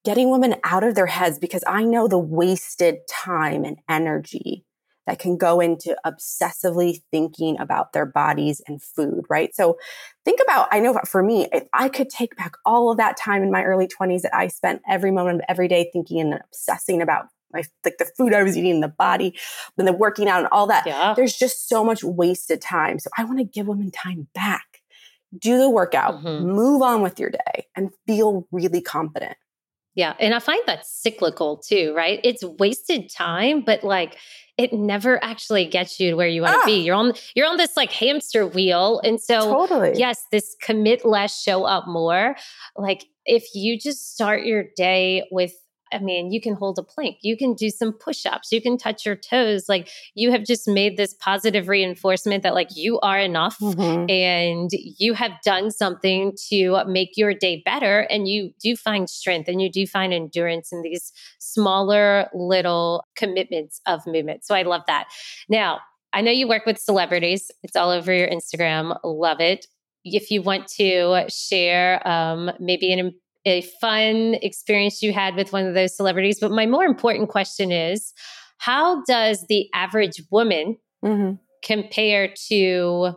getting 0.04 0.30
women 0.30 0.56
out 0.64 0.84
of 0.84 0.94
their 0.94 1.06
heads 1.06 1.38
because 1.38 1.62
I 1.66 1.84
know 1.84 2.08
the 2.08 2.18
wasted 2.18 2.96
time 3.08 3.64
and 3.64 3.76
energy 3.88 4.64
that 5.06 5.18
can 5.18 5.36
go 5.36 5.60
into 5.60 5.96
obsessively 6.06 7.02
thinking 7.10 7.58
about 7.58 7.92
their 7.92 8.06
bodies 8.06 8.62
and 8.66 8.80
food, 8.82 9.24
right? 9.28 9.54
So 9.54 9.78
think 10.24 10.38
about, 10.42 10.68
I 10.70 10.80
know 10.80 10.98
for 11.06 11.22
me, 11.22 11.48
if 11.52 11.64
I 11.72 11.88
could 11.88 12.10
take 12.10 12.36
back 12.36 12.52
all 12.64 12.90
of 12.90 12.98
that 12.98 13.16
time 13.16 13.42
in 13.42 13.50
my 13.50 13.64
early 13.64 13.88
20s 13.88 14.22
that 14.22 14.36
I 14.36 14.48
spent 14.48 14.82
every 14.88 15.10
moment 15.10 15.40
of 15.40 15.44
every 15.48 15.66
day 15.66 15.90
thinking 15.92 16.20
and 16.20 16.34
obsessing 16.34 17.00
about 17.00 17.26
my 17.52 17.62
like 17.84 17.98
the 17.98 18.10
food 18.16 18.34
I 18.34 18.42
was 18.42 18.56
eating, 18.56 18.80
the 18.80 18.88
body, 18.88 19.36
and 19.76 19.86
the 19.86 19.92
working 19.92 20.28
out 20.28 20.40
and 20.40 20.48
all 20.52 20.66
that. 20.66 20.86
Yeah. 20.86 21.14
There's 21.14 21.36
just 21.36 21.68
so 21.68 21.84
much 21.84 22.02
wasted 22.04 22.60
time. 22.60 22.98
So 22.98 23.10
I 23.16 23.24
want 23.24 23.38
to 23.38 23.44
give 23.44 23.66
women 23.66 23.90
time 23.90 24.28
back. 24.34 24.64
Do 25.38 25.58
the 25.58 25.68
workout, 25.68 26.24
mm-hmm. 26.24 26.46
move 26.46 26.80
on 26.80 27.02
with 27.02 27.20
your 27.20 27.28
day, 27.28 27.66
and 27.76 27.90
feel 28.06 28.46
really 28.50 28.80
confident. 28.80 29.36
Yeah. 29.94 30.14
And 30.20 30.32
I 30.32 30.38
find 30.38 30.62
that 30.66 30.86
cyclical 30.86 31.56
too, 31.56 31.92
right? 31.94 32.20
It's 32.22 32.44
wasted 32.44 33.10
time, 33.12 33.62
but 33.62 33.82
like 33.82 34.16
it 34.56 34.72
never 34.72 35.22
actually 35.24 35.66
gets 35.66 35.98
you 35.98 36.10
to 36.10 36.16
where 36.16 36.28
you 36.28 36.42
want 36.42 36.54
to 36.54 36.60
ah. 36.60 36.66
be. 36.66 36.80
You're 36.82 36.94
on 36.94 37.14
you're 37.34 37.48
on 37.48 37.56
this 37.56 37.76
like 37.76 37.90
hamster 37.90 38.46
wheel. 38.46 39.00
And 39.02 39.20
so 39.20 39.52
totally. 39.52 39.94
yes, 39.96 40.24
this 40.30 40.54
commit 40.62 41.04
less, 41.04 41.42
show 41.42 41.64
up 41.64 41.88
more. 41.88 42.36
Like 42.76 43.06
if 43.24 43.44
you 43.54 43.76
just 43.76 44.14
start 44.14 44.44
your 44.44 44.64
day 44.76 45.26
with 45.32 45.52
I 45.92 45.98
mean, 45.98 46.32
you 46.32 46.40
can 46.40 46.54
hold 46.54 46.78
a 46.78 46.82
plank, 46.82 47.18
you 47.22 47.36
can 47.36 47.54
do 47.54 47.70
some 47.70 47.92
push 47.92 48.26
ups, 48.26 48.52
you 48.52 48.60
can 48.60 48.76
touch 48.78 49.06
your 49.06 49.16
toes. 49.16 49.68
Like 49.68 49.88
you 50.14 50.30
have 50.30 50.44
just 50.44 50.68
made 50.68 50.96
this 50.96 51.14
positive 51.14 51.68
reinforcement 51.68 52.42
that, 52.42 52.54
like, 52.54 52.76
you 52.76 53.00
are 53.00 53.18
enough 53.18 53.58
mm-hmm. 53.58 54.08
and 54.10 54.70
you 54.72 55.14
have 55.14 55.32
done 55.44 55.70
something 55.70 56.32
to 56.48 56.84
make 56.86 57.10
your 57.16 57.34
day 57.34 57.62
better. 57.64 58.00
And 58.00 58.28
you 58.28 58.52
do 58.62 58.76
find 58.76 59.08
strength 59.08 59.48
and 59.48 59.60
you 59.60 59.70
do 59.70 59.86
find 59.86 60.12
endurance 60.12 60.72
in 60.72 60.82
these 60.82 61.12
smaller 61.38 62.28
little 62.34 63.04
commitments 63.16 63.80
of 63.86 64.06
movement. 64.06 64.44
So 64.44 64.54
I 64.54 64.62
love 64.62 64.82
that. 64.86 65.08
Now, 65.48 65.80
I 66.12 66.22
know 66.22 66.30
you 66.30 66.48
work 66.48 66.64
with 66.64 66.78
celebrities, 66.78 67.50
it's 67.62 67.76
all 67.76 67.90
over 67.90 68.12
your 68.12 68.28
Instagram. 68.28 68.98
Love 69.04 69.40
it 69.40 69.66
if 70.04 70.30
you 70.30 70.42
want 70.42 70.68
to 70.68 71.24
share 71.28 72.06
um, 72.06 72.50
maybe 72.58 72.92
an 72.92 73.12
a 73.48 73.62
fun 73.80 74.36
experience 74.42 75.02
you 75.02 75.12
had 75.12 75.34
with 75.34 75.52
one 75.52 75.66
of 75.66 75.74
those 75.74 75.96
celebrities. 75.96 76.38
But 76.40 76.50
my 76.50 76.66
more 76.66 76.84
important 76.84 77.28
question 77.28 77.72
is 77.72 78.12
how 78.58 79.02
does 79.04 79.46
the 79.48 79.68
average 79.72 80.22
woman 80.30 80.76
mm-hmm. 81.04 81.34
compare 81.64 82.32
to 82.48 83.12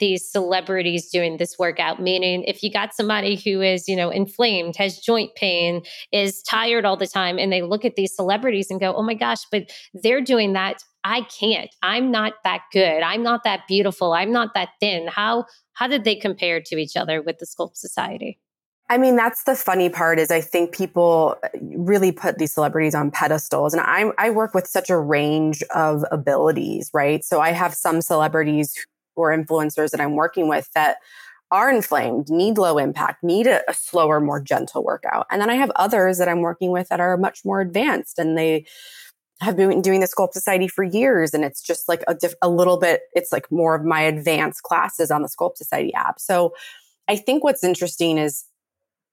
these 0.00 0.28
celebrities 0.28 1.10
doing 1.10 1.36
this 1.36 1.56
workout? 1.58 2.00
Meaning 2.00 2.44
if 2.44 2.62
you 2.62 2.70
got 2.70 2.94
somebody 2.94 3.36
who 3.36 3.60
is 3.60 3.88
you 3.88 3.96
know 3.96 4.10
inflamed 4.10 4.76
has 4.76 4.98
joint 4.98 5.34
pain 5.34 5.82
is 6.12 6.42
tired 6.42 6.84
all 6.84 6.96
the 6.96 7.06
time 7.06 7.38
and 7.38 7.52
they 7.52 7.62
look 7.62 7.84
at 7.84 7.96
these 7.96 8.14
celebrities 8.14 8.70
and 8.70 8.80
go 8.80 8.94
oh 8.94 9.02
my 9.02 9.14
gosh 9.14 9.44
but 9.50 9.70
they're 9.94 10.20
doing 10.20 10.52
that. 10.54 10.82
I 11.06 11.20
can't. 11.38 11.68
I'm 11.82 12.10
not 12.10 12.32
that 12.44 12.62
good. 12.72 13.02
I'm 13.02 13.22
not 13.22 13.44
that 13.44 13.60
beautiful. 13.68 14.14
I'm 14.14 14.32
not 14.32 14.54
that 14.54 14.70
thin. 14.80 15.06
How 15.06 15.44
how 15.74 15.86
did 15.86 16.04
they 16.04 16.16
compare 16.16 16.60
to 16.60 16.76
each 16.76 16.96
other 16.96 17.20
with 17.20 17.38
the 17.38 17.46
sculpt 17.46 17.76
society 17.76 18.38
I 18.90 18.98
mean, 18.98 19.16
that's 19.16 19.44
the 19.44 19.54
funny 19.54 19.88
part 19.88 20.18
is 20.18 20.30
I 20.30 20.42
think 20.42 20.72
people 20.72 21.38
uh, 21.42 21.48
really 21.60 22.12
put 22.12 22.38
these 22.38 22.52
celebrities 22.52 22.94
on 22.94 23.10
pedestals. 23.10 23.72
And 23.72 23.82
I, 23.82 24.10
I 24.18 24.30
work 24.30 24.52
with 24.52 24.66
such 24.66 24.90
a 24.90 24.98
range 24.98 25.62
of 25.74 26.04
abilities, 26.10 26.90
right? 26.92 27.24
So 27.24 27.40
I 27.40 27.52
have 27.52 27.74
some 27.74 28.02
celebrities 28.02 28.74
or 29.16 29.36
influencers 29.36 29.90
that 29.90 30.00
I'm 30.00 30.14
working 30.14 30.48
with 30.48 30.68
that 30.74 30.98
are 31.50 31.70
inflamed, 31.70 32.28
need 32.28 32.58
low 32.58 32.78
impact, 32.78 33.22
need 33.22 33.46
a, 33.46 33.62
a, 33.70 33.74
slower, 33.74 34.20
more 34.20 34.40
gentle 34.40 34.82
workout. 34.82 35.26
And 35.30 35.40
then 35.40 35.50
I 35.50 35.54
have 35.54 35.70
others 35.76 36.18
that 36.18 36.28
I'm 36.28 36.40
working 36.40 36.70
with 36.70 36.88
that 36.88 37.00
are 37.00 37.16
much 37.16 37.44
more 37.44 37.60
advanced 37.60 38.18
and 38.18 38.36
they 38.36 38.66
have 39.40 39.56
been 39.56 39.80
doing 39.80 40.00
the 40.00 40.06
Sculpt 40.06 40.32
Society 40.32 40.68
for 40.68 40.82
years 40.82 41.32
and 41.32 41.44
it's 41.44 41.62
just 41.62 41.88
like 41.88 42.02
a, 42.08 42.14
diff- 42.14 42.34
a 42.42 42.48
little 42.48 42.78
bit, 42.78 43.02
it's 43.14 43.30
like 43.30 43.50
more 43.52 43.74
of 43.74 43.84
my 43.84 44.00
advanced 44.00 44.62
classes 44.62 45.10
on 45.10 45.22
the 45.22 45.28
Sculpt 45.28 45.56
Society 45.56 45.94
app. 45.94 46.18
So 46.18 46.54
I 47.08 47.16
think 47.16 47.44
what's 47.44 47.62
interesting 47.62 48.18
is 48.18 48.44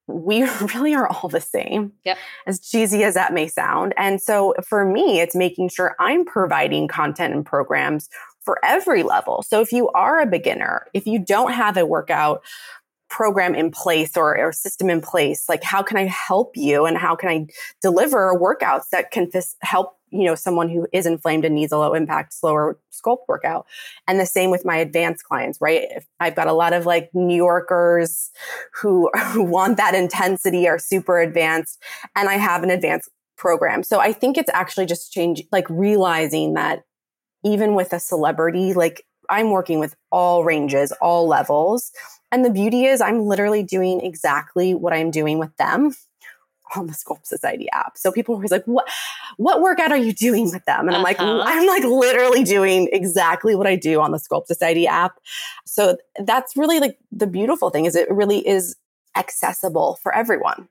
we 0.07 0.43
really 0.75 0.93
are 0.93 1.07
all 1.07 1.29
the 1.29 1.41
same, 1.41 1.93
yep. 2.03 2.17
as 2.47 2.59
cheesy 2.59 3.03
as 3.03 3.13
that 3.13 3.33
may 3.33 3.47
sound. 3.47 3.93
And 3.97 4.21
so 4.21 4.53
for 4.67 4.85
me, 4.85 5.19
it's 5.19 5.35
making 5.35 5.69
sure 5.69 5.95
I'm 5.99 6.25
providing 6.25 6.87
content 6.87 7.33
and 7.33 7.45
programs 7.45 8.09
for 8.41 8.59
every 8.63 9.03
level. 9.03 9.43
So 9.43 9.61
if 9.61 9.71
you 9.71 9.89
are 9.89 10.19
a 10.19 10.25
beginner, 10.25 10.87
if 10.93 11.05
you 11.05 11.19
don't 11.19 11.53
have 11.53 11.77
a 11.77 11.85
workout 11.85 12.43
program 13.11 13.53
in 13.53 13.69
place 13.69 14.15
or, 14.15 14.37
or 14.37 14.53
system 14.53 14.89
in 14.89 15.01
place, 15.01 15.47
like 15.49 15.63
how 15.63 15.83
can 15.83 15.97
I 15.97 16.05
help 16.05 16.55
you 16.55 16.85
and 16.85 16.97
how 16.97 17.15
can 17.15 17.29
I 17.29 17.47
deliver 17.81 18.33
workouts 18.33 18.89
that 18.91 19.11
can 19.11 19.29
f- 19.35 19.53
help 19.61 19.97
you 20.13 20.23
know 20.23 20.35
someone 20.35 20.69
who 20.69 20.87
is 20.91 21.05
inflamed 21.05 21.45
and 21.45 21.53
needs 21.53 21.71
a 21.71 21.77
low 21.77 21.93
impact 21.93 22.33
slower 22.33 22.79
sculpt 22.91 23.27
workout? 23.27 23.67
And 24.07 24.17
the 24.19 24.25
same 24.25 24.49
with 24.49 24.65
my 24.65 24.77
advanced 24.77 25.25
clients 25.25 25.59
right? 25.59 25.87
If 25.91 26.07
i've 26.21 26.35
got 26.35 26.47
a 26.47 26.53
lot 26.53 26.73
of 26.73 26.85
like 26.85 27.09
new 27.13 27.35
yorkers 27.35 28.31
who, 28.81 29.09
who 29.33 29.43
want 29.43 29.77
that 29.77 29.93
intensity 29.93 30.67
are 30.67 30.79
super 30.79 31.19
advanced 31.19 31.81
and 32.15 32.29
i 32.29 32.35
have 32.35 32.63
an 32.63 32.71
advanced 32.71 33.09
program. 33.37 33.83
So 33.83 33.99
i 33.99 34.13
think 34.13 34.37
it's 34.37 34.51
actually 34.53 34.85
just 34.85 35.11
change 35.11 35.43
like 35.51 35.69
realizing 35.69 36.53
that 36.53 36.83
even 37.43 37.75
with 37.75 37.91
a 37.91 37.99
celebrity 37.99 38.73
like 38.73 39.05
i'm 39.29 39.51
working 39.51 39.79
with 39.79 39.95
all 40.11 40.43
ranges 40.43 40.91
all 41.01 41.27
levels 41.27 41.91
and 42.31 42.45
the 42.45 42.49
beauty 42.49 42.85
is 42.85 43.01
i'm 43.01 43.25
literally 43.25 43.63
doing 43.63 44.01
exactly 44.01 44.73
what 44.73 44.93
i'm 44.93 45.11
doing 45.11 45.37
with 45.37 45.55
them 45.57 45.93
on 46.75 46.87
the 46.87 46.93
Sculpt 46.93 47.25
Society 47.25 47.69
app. 47.71 47.97
So 47.97 48.11
people 48.11 48.37
were 48.37 48.45
like, 48.49 48.65
"What, 48.65 48.87
what 49.37 49.61
workout 49.61 49.91
are 49.91 49.97
you 49.97 50.13
doing 50.13 50.45
with 50.45 50.63
them?" 50.65 50.87
And 50.87 50.95
I'm 50.95 51.03
uh-huh. 51.03 51.03
like, 51.03 51.19
"I'm 51.19 51.67
like 51.67 51.83
literally 51.83 52.43
doing 52.43 52.89
exactly 52.91 53.55
what 53.55 53.67
I 53.67 53.75
do 53.75 54.01
on 54.01 54.11
the 54.11 54.17
Sculpt 54.19 54.47
Society 54.47 54.87
app." 54.87 55.19
So 55.65 55.97
that's 56.23 56.55
really 56.55 56.79
like 56.79 56.97
the 57.11 57.27
beautiful 57.27 57.69
thing 57.69 57.85
is 57.85 57.95
it 57.95 58.09
really 58.09 58.45
is 58.47 58.75
accessible 59.15 59.99
for 60.01 60.13
everyone. 60.13 60.67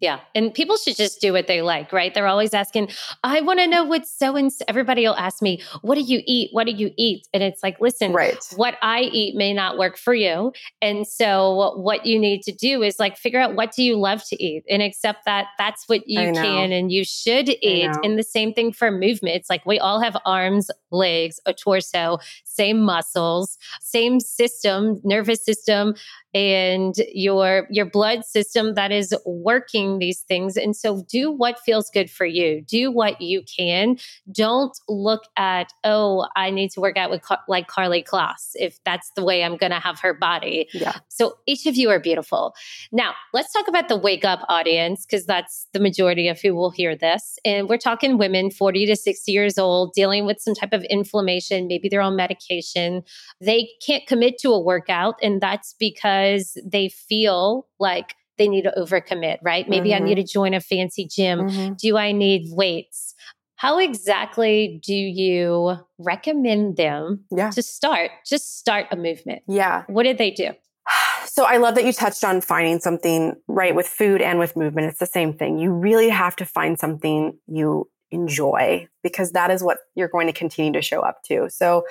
Yeah. 0.00 0.20
And 0.34 0.52
people 0.52 0.76
should 0.78 0.96
just 0.96 1.20
do 1.20 1.32
what 1.32 1.46
they 1.46 1.60
like, 1.60 1.92
right? 1.92 2.12
They're 2.14 2.26
always 2.26 2.54
asking, 2.54 2.88
I 3.22 3.42
want 3.42 3.60
to 3.60 3.66
know 3.66 3.84
what's 3.84 4.10
so 4.10 4.34
and 4.34 4.50
everybody 4.66 5.02
will 5.02 5.16
ask 5.16 5.42
me, 5.42 5.62
what 5.82 5.96
do 5.96 6.00
you 6.00 6.22
eat? 6.26 6.48
What 6.52 6.64
do 6.64 6.72
you 6.72 6.90
eat? 6.96 7.28
And 7.34 7.42
it's 7.42 7.62
like, 7.62 7.80
listen, 7.80 8.12
right. 8.12 8.38
what 8.56 8.76
I 8.80 9.02
eat 9.02 9.36
may 9.36 9.52
not 9.52 9.76
work 9.76 9.98
for 9.98 10.14
you. 10.14 10.52
And 10.80 11.06
so 11.06 11.74
what 11.76 12.06
you 12.06 12.18
need 12.18 12.42
to 12.42 12.52
do 12.52 12.82
is 12.82 12.98
like 12.98 13.18
figure 13.18 13.40
out 13.40 13.54
what 13.54 13.72
do 13.72 13.82
you 13.82 13.96
love 13.96 14.24
to 14.28 14.42
eat 14.42 14.64
and 14.70 14.82
accept 14.82 15.26
that 15.26 15.48
that's 15.58 15.86
what 15.86 16.08
you 16.08 16.32
can 16.32 16.72
and 16.72 16.90
you 16.90 17.04
should 17.04 17.50
eat. 17.50 17.90
And 18.02 18.18
the 18.18 18.22
same 18.22 18.54
thing 18.54 18.72
for 18.72 18.90
movement. 18.90 19.36
It's 19.36 19.50
like 19.50 19.66
we 19.66 19.78
all 19.78 20.00
have 20.00 20.16
arms, 20.24 20.70
legs, 20.90 21.40
a 21.44 21.52
torso, 21.52 22.18
same 22.44 22.80
muscles, 22.80 23.58
same 23.80 24.18
system, 24.18 25.00
nervous 25.04 25.44
system, 25.44 25.94
and 26.32 26.94
your 27.12 27.66
your 27.70 27.86
blood 27.86 28.24
system 28.24 28.74
that 28.74 28.92
is 28.92 29.14
working 29.26 29.98
these 29.98 30.20
things. 30.20 30.56
And 30.56 30.76
so 30.76 31.04
do 31.08 31.30
what 31.30 31.58
feels 31.58 31.90
good 31.90 32.10
for 32.10 32.24
you. 32.24 32.62
Do 32.62 32.92
what 32.92 33.20
you 33.20 33.42
can. 33.42 33.96
Don't 34.30 34.78
look 34.88 35.24
at 35.36 35.72
oh 35.84 36.26
i 36.36 36.50
need 36.50 36.70
to 36.70 36.80
work 36.80 36.96
out 36.96 37.10
with 37.10 37.22
Car- 37.22 37.40
like 37.48 37.68
Karlie 37.68 38.04
Kloss 38.04 38.50
if 38.54 38.78
that's 38.84 39.10
the 39.16 39.24
way 39.24 39.42
i'm 39.42 39.56
going 39.56 39.72
to 39.72 39.80
have 39.80 39.98
her 40.00 40.14
body. 40.14 40.68
Yeah. 40.72 40.96
So 41.08 41.38
each 41.46 41.66
of 41.66 41.76
you 41.76 41.90
are 41.90 41.98
beautiful. 41.98 42.54
Now 42.92 43.14
let's 43.32 43.52
talk 43.52 43.66
about 43.68 43.88
the 43.88 43.96
wake 43.96 44.24
up 44.24 44.44
audience 44.48 45.06
because 45.06 45.26
that's 45.26 45.66
the 45.72 45.80
majority 45.80 46.28
of 46.28 46.40
who 46.40 46.54
will 46.54 46.70
hear 46.70 46.94
this. 46.94 47.38
And 47.44 47.68
we're 47.68 47.78
talking 47.78 48.18
women 48.18 48.50
40 48.50 48.86
to 48.86 48.96
60 48.96 49.32
years 49.32 49.58
old 49.58 49.92
dealing 49.94 50.26
with 50.26 50.40
some 50.40 50.54
type 50.54 50.72
of 50.72 50.84
inflammation. 50.84 51.66
Maybe 51.66 51.88
they're 51.88 52.00
on 52.00 52.16
medication. 52.16 53.02
They 53.40 53.70
can't 53.84 54.06
commit 54.06 54.38
to 54.38 54.50
a 54.50 54.60
workout 54.60 55.16
and 55.22 55.40
that's 55.40 55.74
because 55.78 56.19
because 56.20 56.56
they 56.64 56.88
feel 56.88 57.66
like 57.78 58.14
they 58.38 58.48
need 58.48 58.62
to 58.62 58.72
overcommit, 58.76 59.38
right? 59.42 59.68
Maybe 59.68 59.90
mm-hmm. 59.90 60.04
I 60.04 60.06
need 60.06 60.14
to 60.16 60.24
join 60.24 60.54
a 60.54 60.60
fancy 60.60 61.06
gym. 61.06 61.40
Mm-hmm. 61.40 61.74
Do 61.74 61.96
I 61.98 62.12
need 62.12 62.46
weights? 62.50 63.14
How 63.56 63.78
exactly 63.78 64.80
do 64.82 64.94
you 64.94 65.76
recommend 65.98 66.78
them 66.78 67.24
yeah. 67.30 67.50
to 67.50 67.62
start? 67.62 68.10
Just 68.26 68.58
start 68.58 68.86
a 68.90 68.96
movement. 68.96 69.42
Yeah. 69.46 69.84
What 69.88 70.04
did 70.04 70.18
they 70.18 70.30
do? 70.30 70.50
So 71.26 71.44
I 71.44 71.58
love 71.58 71.76
that 71.76 71.84
you 71.84 71.92
touched 71.92 72.24
on 72.24 72.40
finding 72.40 72.80
something 72.80 73.34
right 73.46 73.74
with 73.74 73.86
food 73.86 74.20
and 74.20 74.40
with 74.40 74.56
movement. 74.56 74.88
It's 74.88 74.98
the 74.98 75.06
same 75.06 75.32
thing. 75.32 75.58
You 75.58 75.70
really 75.70 76.08
have 76.08 76.34
to 76.36 76.44
find 76.44 76.76
something 76.76 77.38
you 77.46 77.88
enjoy 78.10 78.88
because 79.02 79.32
that 79.32 79.50
is 79.50 79.62
what 79.62 79.78
you're 79.94 80.08
going 80.08 80.26
to 80.26 80.32
continue 80.32 80.72
to 80.72 80.82
show 80.82 81.00
up 81.00 81.22
to. 81.24 81.48
So 81.50 81.84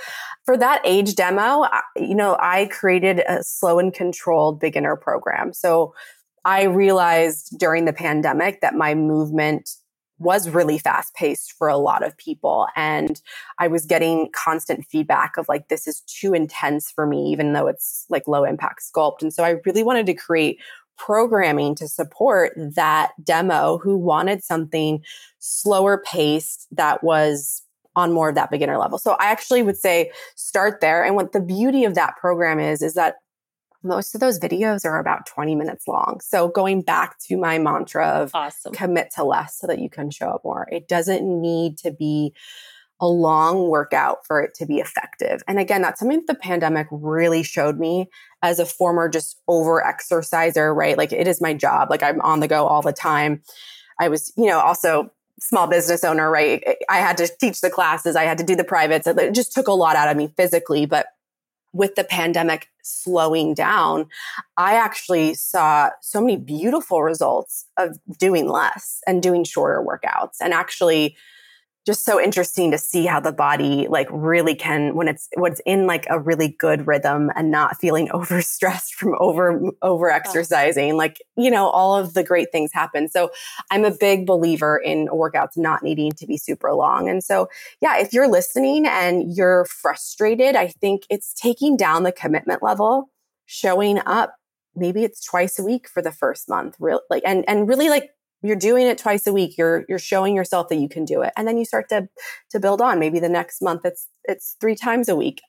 for 0.44 0.58
that 0.58 0.82
age 0.84 1.16
demo, 1.16 1.66
you 1.96 2.16
know, 2.16 2.38
I 2.40 2.66
created 2.66 3.20
a 3.28 3.44
slow 3.44 3.80
and 3.80 3.94
controlled 3.94 4.60
beginner 4.60 4.96
program. 4.96 5.54
So 5.54 5.94
I 6.46 6.64
realized 6.64 7.58
during 7.58 7.86
the 7.86 7.94
pandemic 7.94 8.62
that 8.62 8.76
my 8.76 8.96
movement 8.96 9.70
was 10.20 10.50
really 10.50 10.78
fast 10.78 11.14
paced 11.16 11.54
for 11.54 11.70
a 11.70 11.78
lot 11.78 12.06
of 12.06 12.18
people. 12.18 12.68
And 12.76 13.22
I 13.58 13.70
was 13.70 13.86
getting 13.86 14.30
constant 14.34 14.86
feedback 14.86 15.38
of 15.38 15.48
like, 15.48 15.70
this 15.70 15.88
is 15.88 16.02
too 16.02 16.34
intense 16.34 16.92
for 16.92 17.08
me, 17.08 17.32
even 17.32 17.54
though 17.54 17.68
it's 17.68 18.06
like 18.10 18.28
low 18.28 18.44
impact 18.44 18.84
sculpt. 18.84 19.22
And 19.22 19.34
so 19.34 19.44
I 19.44 19.56
really 19.66 19.84
wanted 19.84 20.06
to 20.08 20.14
create 20.14 20.60
programming 21.00 21.74
to 21.74 21.88
support 21.88 22.54
that 22.56 23.14
demo 23.24 23.80
who 23.80 23.98
wanted 23.98 24.44
something 24.44 25.04
slower 25.40 26.04
paced 26.06 26.68
that 26.72 27.04
was 27.04 27.64
on 27.96 28.14
more 28.14 28.30
of 28.30 28.36
that 28.36 28.52
beginner 28.52 28.78
level. 28.78 29.00
So 29.00 29.14
I 29.14 29.32
actually 29.32 29.64
would 29.64 29.78
say 29.78 30.12
start 30.36 30.82
there. 30.82 31.04
And 31.04 31.16
what 31.16 31.32
the 31.32 31.42
beauty 31.42 31.86
of 31.86 31.96
that 31.96 32.18
program 32.18 32.60
is, 32.60 32.84
is 32.84 32.94
that 32.94 33.16
most 33.82 34.14
of 34.14 34.22
those 34.22 34.40
videos 34.40 34.86
are 34.86 35.00
about 35.00 35.26
20 35.26 35.56
minutes 35.56 35.88
long. 35.88 36.20
So 36.22 36.50
going 36.50 36.82
back 36.82 37.18
to 37.28 37.38
my 37.38 37.58
mantra 37.58 38.08
of 38.08 38.32
awesome. 38.34 38.74
commit 38.74 39.10
to 39.16 39.24
less 39.24 39.58
so 39.58 39.68
that 39.68 39.80
you 39.80 39.90
can 39.90 40.12
show 40.12 40.28
up 40.28 40.42
more. 40.44 40.68
It 40.70 40.88
doesn't 40.88 41.24
need 41.24 41.78
to 41.80 41.92
be 41.92 42.34
a 43.02 43.08
long 43.08 43.70
workout 43.70 44.26
for 44.26 44.42
it 44.42 44.54
to 44.56 44.66
be 44.66 44.80
effective. 44.80 45.42
And 45.48 45.60
again, 45.60 45.82
that's 45.82 46.00
something 46.00 46.20
that 46.20 46.28
the 46.28 46.40
pandemic 46.40 46.88
really 46.92 47.44
showed 47.44 47.80
me 47.80 48.10
as 48.42 48.60
a 48.60 48.66
former 48.66 49.08
just 49.08 49.40
over 49.48 49.86
exerciser, 49.86 50.74
right? 50.74 50.98
Like 50.98 51.14
it 51.14 51.28
is 51.28 51.42
my 51.42 51.54
job. 51.54 51.90
Like 51.90 52.04
I'm 52.04 52.20
on 52.22 52.40
the 52.40 52.48
go 52.48 52.66
all 52.66 52.82
the 52.82 52.94
time. 52.94 53.42
I 54.00 54.10
was, 54.10 54.34
you 54.38 54.46
know, 54.46 54.60
also 54.60 55.12
small 55.40 55.68
business 55.68 56.04
owner, 56.04 56.30
right? 56.30 56.64
I 56.90 56.98
had 56.98 57.18
to 57.18 57.30
teach 57.40 57.62
the 57.62 57.70
classes. 57.70 58.16
I 58.16 58.24
had 58.24 58.38
to 58.40 58.44
do 58.44 58.56
the 58.56 58.64
privates. 58.64 59.08
It 59.08 59.34
just 59.34 59.54
took 59.54 59.68
a 59.68 59.74
lot 59.74 59.96
out 59.96 60.10
of 60.10 60.18
me 60.18 60.34
physically, 60.36 60.86
but 60.86 61.08
with 61.72 61.96
the 61.96 62.04
pandemic 62.04 62.68
slowing 62.82 63.54
down, 63.54 64.08
I 64.58 64.74
actually 64.76 65.36
saw 65.36 65.92
so 66.02 66.20
many 66.20 66.36
beautiful 66.36 67.04
results 67.04 67.66
of 67.78 68.00
doing 68.18 68.50
less 68.50 69.02
and 69.06 69.22
doing 69.22 69.44
shorter 69.44 69.82
workouts 69.82 70.38
and 70.42 70.54
actually 70.54 71.16
just 71.90 72.06
so 72.06 72.22
interesting 72.22 72.70
to 72.70 72.78
see 72.78 73.08
how 73.08 73.20
the 73.20 73.32
body 73.32 73.88
like 73.90 74.08
really 74.12 74.54
can 74.54 74.94
when 74.94 75.08
it's 75.08 75.28
what's 75.38 75.60
in 75.66 75.88
like 75.88 76.06
a 76.08 76.20
really 76.20 76.50
good 76.60 76.86
rhythm 76.86 77.32
and 77.36 77.50
not 77.50 77.78
feeling 77.82 78.08
overstressed 78.14 78.92
from 78.92 79.16
over 79.20 79.60
over 79.82 80.08
exercising 80.12 80.98
like 80.98 81.18
you 81.36 81.50
know 81.50 81.68
all 81.68 81.96
of 81.96 82.14
the 82.14 82.24
great 82.24 82.52
things 82.52 82.72
happen. 82.72 83.10
So 83.10 83.32
i'm 83.72 83.86
a 83.86 83.90
big 83.90 84.28
believer 84.28 84.78
in 84.78 85.08
workouts 85.08 85.58
not 85.58 85.82
needing 85.82 86.12
to 86.12 86.28
be 86.28 86.38
super 86.38 86.74
long. 86.74 87.10
And 87.10 87.24
so 87.24 87.50
yeah 87.82 87.98
if 87.98 88.14
you're 88.14 88.30
listening 88.30 88.86
and 88.86 89.36
you're 89.36 89.66
frustrated 89.66 90.56
i 90.56 90.68
think 90.68 91.08
it's 91.10 91.34
taking 91.34 91.76
down 91.76 92.04
the 92.04 92.12
commitment 92.12 92.62
level 92.62 93.10
showing 93.48 94.00
up 94.06 94.36
maybe 94.76 95.04
it's 95.04 95.24
twice 95.24 95.58
a 95.58 95.64
week 95.64 95.90
for 95.90 96.04
the 96.04 96.12
first 96.12 96.48
month 96.48 96.76
really 96.80 97.02
like 97.10 97.24
and 97.26 97.44
and 97.48 97.68
really 97.68 97.90
like 97.90 98.12
you're 98.42 98.56
doing 98.56 98.88
it 98.88 98.98
twice 98.98 99.28
a 99.28 99.34
week. 99.34 99.58
You're 99.58 99.86
you're 99.90 100.00
showing 100.00 100.36
yourself 100.36 100.70
that 100.70 100.78
you 100.78 100.90
can 100.90 101.06
do 101.06 101.22
it. 101.22 101.34
And 101.36 101.48
then 101.48 101.58
you 101.58 101.66
start 101.66 101.90
to 101.90 102.08
to 102.52 102.60
build 102.60 102.82
on. 102.82 103.00
Maybe 103.00 103.20
the 103.20 103.30
next 103.30 103.62
month 103.62 103.82
it's 103.86 104.08
it's 104.24 104.56
three 104.62 104.76
times 104.76 105.10
a 105.10 105.16
week. 105.16 105.42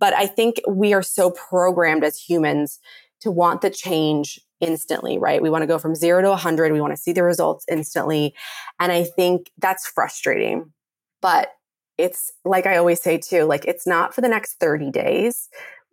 But 0.00 0.14
i 0.14 0.26
think 0.26 0.60
we 0.68 0.92
are 0.94 1.02
so 1.02 1.30
programmed 1.30 2.04
as 2.04 2.18
humans 2.18 2.80
to 3.20 3.30
want 3.30 3.60
the 3.60 3.70
change 3.70 4.40
instantly 4.60 5.18
right? 5.18 5.42
We 5.42 5.50
want 5.50 5.62
to 5.62 5.66
go 5.66 5.78
from 5.78 5.94
0 5.94 6.22
to 6.22 6.28
100 6.30 6.72
we 6.72 6.80
want 6.80 6.92
to 6.92 6.96
see 7.00 7.12
the 7.12 7.22
results 7.22 7.64
instantly. 7.70 8.34
And 8.80 8.92
i 8.92 9.04
think 9.04 9.50
that's 9.58 9.86
frustrating. 9.86 10.72
But 11.20 11.50
it's 11.98 12.32
like 12.44 12.66
i 12.66 12.76
always 12.78 13.02
say 13.02 13.18
too 13.18 13.44
like 13.44 13.66
it's 13.66 13.86
not 13.86 14.14
for 14.14 14.22
the 14.22 14.28
next 14.28 14.54
30 14.54 14.90
days 14.90 15.50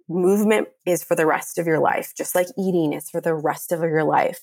movement 0.10 0.68
is 0.86 1.04
for 1.04 1.16
the 1.16 1.25
rest 1.25 1.58
of 1.58 1.68
your 1.68 1.80
life, 1.80 2.13
just 2.18 2.36
like 2.36 2.48
eating 2.58 2.94
is 2.94 3.10
for 3.10 3.22
the 3.22 3.36
rest 3.36 3.72
of 3.72 3.82
your 3.82 4.04
life. 4.04 4.42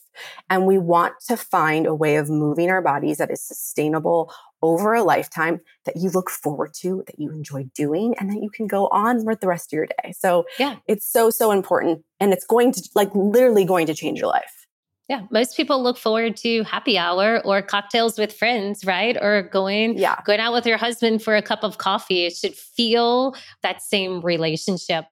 And 0.49 0.67
we 0.67 0.79
want 0.79 1.15
to 1.29 1.37
find 1.37 1.87
a 1.87 1.95
way 1.95 2.17
of 2.17 2.31
moving 2.31 2.71
our 2.71 2.81
bodies 2.81 3.19
that 3.19 3.31
is 3.31 3.43
sustainable 3.43 4.33
over 4.63 4.95
a 4.95 5.03
lifetime 5.03 5.61
that 5.85 5.97
you 5.97 6.11
look 6.11 6.31
forward 6.31 6.73
to, 6.75 7.03
that 7.07 7.19
you 7.19 7.31
enjoy 7.31 7.65
doing, 7.75 8.15
and 8.19 8.31
that 8.31 8.41
you 8.41 8.49
can 8.49 8.67
go 8.67 8.87
on 8.89 9.25
with 9.25 9.41
the 9.41 9.49
rest 9.49 9.73
of 9.73 9.77
your 9.77 9.87
day. 9.87 10.13
So 10.17 10.45
yeah, 10.59 10.77
it's 10.87 11.11
so, 11.11 11.31
so 11.31 11.51
important. 11.51 12.05
And 12.21 12.33
it's 12.33 12.47
going 12.47 12.73
to 12.73 12.89
like 12.95 13.11
literally 13.15 13.65
going 13.65 13.87
to 13.87 13.95
change 13.95 14.19
your 14.19 14.29
life. 14.29 14.67
Yeah, 15.09 15.23
most 15.31 15.57
people 15.57 15.81
look 15.81 15.99
forward 15.99 16.37
to 16.39 16.65
happy 16.65 16.99
hour 16.99 17.41
or 17.45 17.63
cocktails 17.63 18.19
with 18.19 18.33
friends, 18.33 18.85
right? 18.85 19.17
Or 19.21 19.43
going 19.43 19.97
yeah. 19.99 20.21
going 20.25 20.41
out 20.41 20.53
with 20.53 20.67
your 20.67 20.79
husband 20.79 21.23
for 21.23 21.37
a 21.37 21.43
cup 21.43 21.63
of 21.63 21.79
coffee. 21.79 22.27
It 22.27 22.35
should 22.35 22.55
feel 22.55 23.37
that 23.63 23.83
same 23.83 24.21
relationship. 24.21 25.05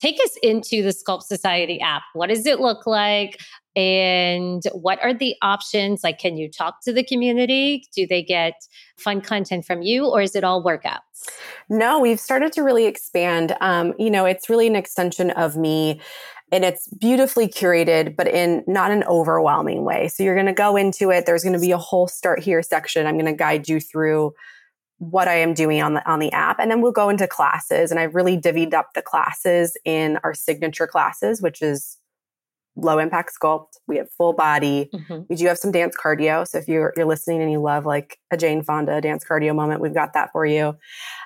Take 0.00 0.16
us 0.24 0.36
into 0.42 0.82
the 0.82 0.90
Sculpt 0.90 1.24
Society 1.24 1.80
app. 1.80 2.02
What 2.14 2.28
does 2.28 2.46
it 2.46 2.60
look 2.60 2.86
like? 2.86 3.40
And 3.76 4.62
what 4.72 4.98
are 5.02 5.14
the 5.14 5.36
options? 5.42 6.02
Like, 6.02 6.18
can 6.18 6.36
you 6.36 6.50
talk 6.50 6.82
to 6.84 6.92
the 6.92 7.04
community? 7.04 7.84
Do 7.94 8.06
they 8.06 8.22
get 8.22 8.54
fun 8.98 9.20
content 9.20 9.64
from 9.64 9.82
you, 9.82 10.06
or 10.06 10.22
is 10.22 10.34
it 10.34 10.42
all 10.42 10.64
workouts? 10.64 10.98
No, 11.68 12.00
we've 12.00 12.18
started 12.18 12.52
to 12.54 12.62
really 12.62 12.86
expand. 12.86 13.56
Um, 13.60 13.94
you 13.98 14.10
know, 14.10 14.24
it's 14.24 14.48
really 14.48 14.66
an 14.66 14.74
extension 14.74 15.30
of 15.30 15.56
me 15.56 16.00
and 16.52 16.64
it's 16.64 16.88
beautifully 16.88 17.46
curated, 17.46 18.16
but 18.16 18.26
in 18.26 18.64
not 18.66 18.90
an 18.90 19.04
overwhelming 19.04 19.84
way. 19.84 20.08
So 20.08 20.22
you're 20.22 20.34
going 20.34 20.46
to 20.46 20.52
go 20.52 20.76
into 20.76 21.10
it. 21.10 21.26
There's 21.26 21.44
going 21.44 21.52
to 21.52 21.60
be 21.60 21.70
a 21.70 21.78
whole 21.78 22.08
start 22.08 22.40
here 22.40 22.62
section. 22.62 23.06
I'm 23.06 23.14
going 23.14 23.26
to 23.26 23.32
guide 23.32 23.68
you 23.68 23.80
through 23.80 24.32
what 25.00 25.28
I 25.28 25.36
am 25.36 25.54
doing 25.54 25.80
on 25.80 25.94
the 25.94 26.08
on 26.08 26.18
the 26.18 26.30
app, 26.32 26.60
and 26.60 26.70
then 26.70 26.82
we'll 26.82 26.92
go 26.92 27.08
into 27.08 27.26
classes. 27.26 27.90
And 27.90 27.98
I've 27.98 28.14
really 28.14 28.36
divvied 28.36 28.74
up 28.74 28.90
the 28.94 29.00
classes 29.00 29.74
in 29.86 30.18
our 30.22 30.34
signature 30.34 30.86
classes, 30.86 31.40
which 31.40 31.62
is 31.62 31.96
low 32.76 32.98
impact 32.98 33.32
sculpt. 33.40 33.78
We 33.88 33.96
have 33.96 34.10
full 34.12 34.34
body. 34.34 34.90
Mm-hmm. 34.94 35.22
We 35.30 35.36
do 35.36 35.46
have 35.46 35.56
some 35.56 35.72
dance 35.72 35.96
cardio. 35.96 36.46
So 36.46 36.58
if 36.58 36.68
you're 36.68 36.92
you're 36.96 37.06
listening 37.06 37.40
and 37.40 37.50
you 37.50 37.62
love 37.62 37.86
like 37.86 38.18
a 38.30 38.36
Jane 38.36 38.62
Fonda 38.62 39.00
dance 39.00 39.24
cardio 39.24 39.54
moment, 39.54 39.80
we've 39.80 39.94
got 39.94 40.12
that 40.12 40.32
for 40.32 40.44
you. 40.44 40.76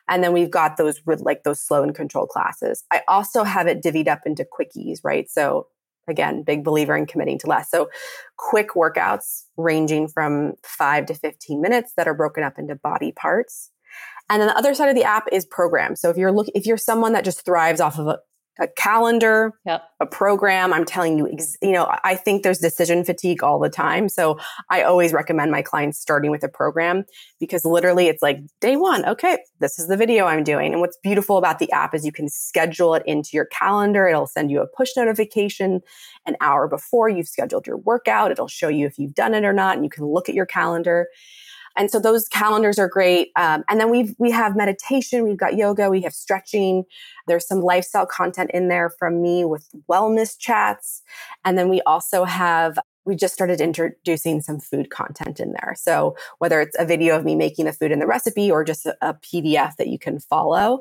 And 0.09 0.23
then 0.23 0.33
we've 0.33 0.51
got 0.51 0.77
those 0.77 1.01
with 1.05 1.21
like 1.21 1.43
those 1.43 1.61
slow 1.61 1.83
and 1.83 1.95
control 1.95 2.27
classes. 2.29 2.85
I 2.93 3.03
also 3.09 3.43
have 3.43 3.67
it 3.67 3.83
divvied 3.83 4.07
up 4.07 4.21
into 4.25 4.47
quickies, 4.47 5.01
right? 5.03 5.29
So 5.29 5.67
again, 6.09 6.43
big 6.43 6.65
believer 6.65 6.97
in 6.97 7.07
committing 7.07 7.39
to 7.41 7.47
less. 7.47 7.71
So 7.71 7.89
quick 8.37 8.71
workouts 8.71 9.45
ranging 9.57 10.09
from 10.09 10.55
five 10.63 11.07
to 11.07 11.15
15 11.15 11.61
minutes 11.61 11.93
that 11.97 12.09
are 12.09 12.15
broken 12.15 12.43
up 12.43 12.59
into 12.59 12.75
body 12.75 13.13
parts. 13.13 13.71
And 14.31 14.41
then 14.41 14.49
the 14.49 14.57
other 14.57 14.75
side 14.75 14.89
of 14.89 14.95
the 14.95 15.05
app 15.05 15.25
is 15.33 15.45
programs. 15.45 16.01
So 16.01 16.11
if 16.11 16.17
you're 16.17 16.33
look, 16.33 16.49
if 16.55 16.67
you're 16.67 16.79
someone 16.79 17.13
that 17.13 17.25
just 17.25 17.45
thrives 17.45 17.81
off 17.81 17.99
of 17.99 18.07
a, 18.07 18.19
a 18.59 18.69
calendar, 18.69 19.53
yep. 19.67 19.83
a 20.01 20.07
program. 20.07 20.73
I'm 20.73 20.85
telling 20.85 21.19
you, 21.19 21.29
you 21.61 21.73
know, 21.73 21.93
I 22.05 22.15
think 22.15 22.43
there's 22.43 22.59
decision 22.59 23.05
fatigue 23.05 23.43
all 23.43 23.59
the 23.59 23.69
time. 23.69 24.09
So 24.09 24.39
I 24.71 24.83
always 24.83 25.13
recommend 25.13 25.51
my 25.51 25.63
clients 25.63 25.99
starting 25.99 26.31
with 26.31 26.45
a 26.45 26.49
program 26.49 27.05
because 27.41 27.65
literally 27.65 28.07
it's 28.07 28.23
like 28.23 28.39
day 28.61 28.77
one. 28.77 29.05
Okay, 29.07 29.39
this 29.59 29.79
is 29.79 29.89
the 29.89 29.97
video 29.97 30.27
I'm 30.27 30.45
doing. 30.45 30.73
And 30.73 30.81
what's 30.81 30.97
beautiful 31.03 31.37
about 31.37 31.59
the 31.59 31.71
app 31.73 31.95
is 31.95 32.05
you 32.05 32.13
can 32.13 32.29
schedule 32.29 32.95
it 32.95 33.03
into 33.07 33.31
your 33.33 33.47
calendar. 33.47 34.07
It'll 34.07 34.27
send 34.27 34.51
you 34.51 34.61
a 34.61 34.67
push 34.67 34.91
notification 34.97 35.81
an 36.27 36.37
hour 36.41 36.69
before 36.69 37.09
you've 37.09 37.29
scheduled 37.29 37.67
your 37.67 37.79
workout. 37.79 38.31
It'll 38.31 38.49
show 38.49 38.69
you 38.69 38.87
if 38.87 38.99
you've 38.99 39.15
done 39.15 39.35
it 39.35 39.45
or 39.45 39.53
not. 39.53 39.75
And 39.77 39.85
you 39.85 39.91
can 39.91 40.07
look 40.07 40.29
at 40.29 40.35
your 40.35 40.47
calendar. 40.47 41.09
And 41.77 41.91
so 41.91 41.99
those 41.99 42.29
calendars 42.29 42.79
are 42.79 42.89
great. 42.89 43.31
Um, 43.37 43.65
and 43.69 43.81
then 43.81 43.91
we 43.91 44.15
we 44.19 44.31
have 44.31 44.57
meditation, 44.57 45.25
we've 45.25 45.37
got 45.37 45.57
yoga, 45.57 45.91
we 45.91 46.03
have 46.03 46.15
stretching. 46.15 46.85
There's 47.27 47.47
some 47.47 47.61
lifestyle 47.61 48.07
content 48.07 48.51
in 48.55 48.69
there 48.69 48.91
from 48.91 49.21
me 49.21 49.45
with 49.45 49.69
wellness 49.89 50.39
chats. 50.39 51.03
And 51.45 51.59
then 51.59 51.69
we 51.69 51.81
also 51.83 52.25
have 52.25 52.79
we 53.07 53.17
just 53.17 53.35
started 53.35 53.61
introducing 53.61 54.41
some 54.41 54.59
food 54.59 54.91
content 54.91 55.39
in 55.39 55.53
there. 55.53 55.75
So 55.77 56.17
whether 56.39 56.61
it's 56.61 56.77
a 56.79 56.87
video 56.87 57.17
of 57.17 57.25
me 57.25 57.35
making 57.35 57.67
the 57.67 57.73
food 57.73 57.93
in 57.93 57.99
the 57.99 58.07
recipe 58.07 58.51
or 58.51 58.65
just 58.65 58.87
a, 58.87 58.97
a 59.03 59.15
PDF 59.15 59.77
that 59.77 59.89
you 59.89 59.99
can 59.99 60.21
follow. 60.21 60.81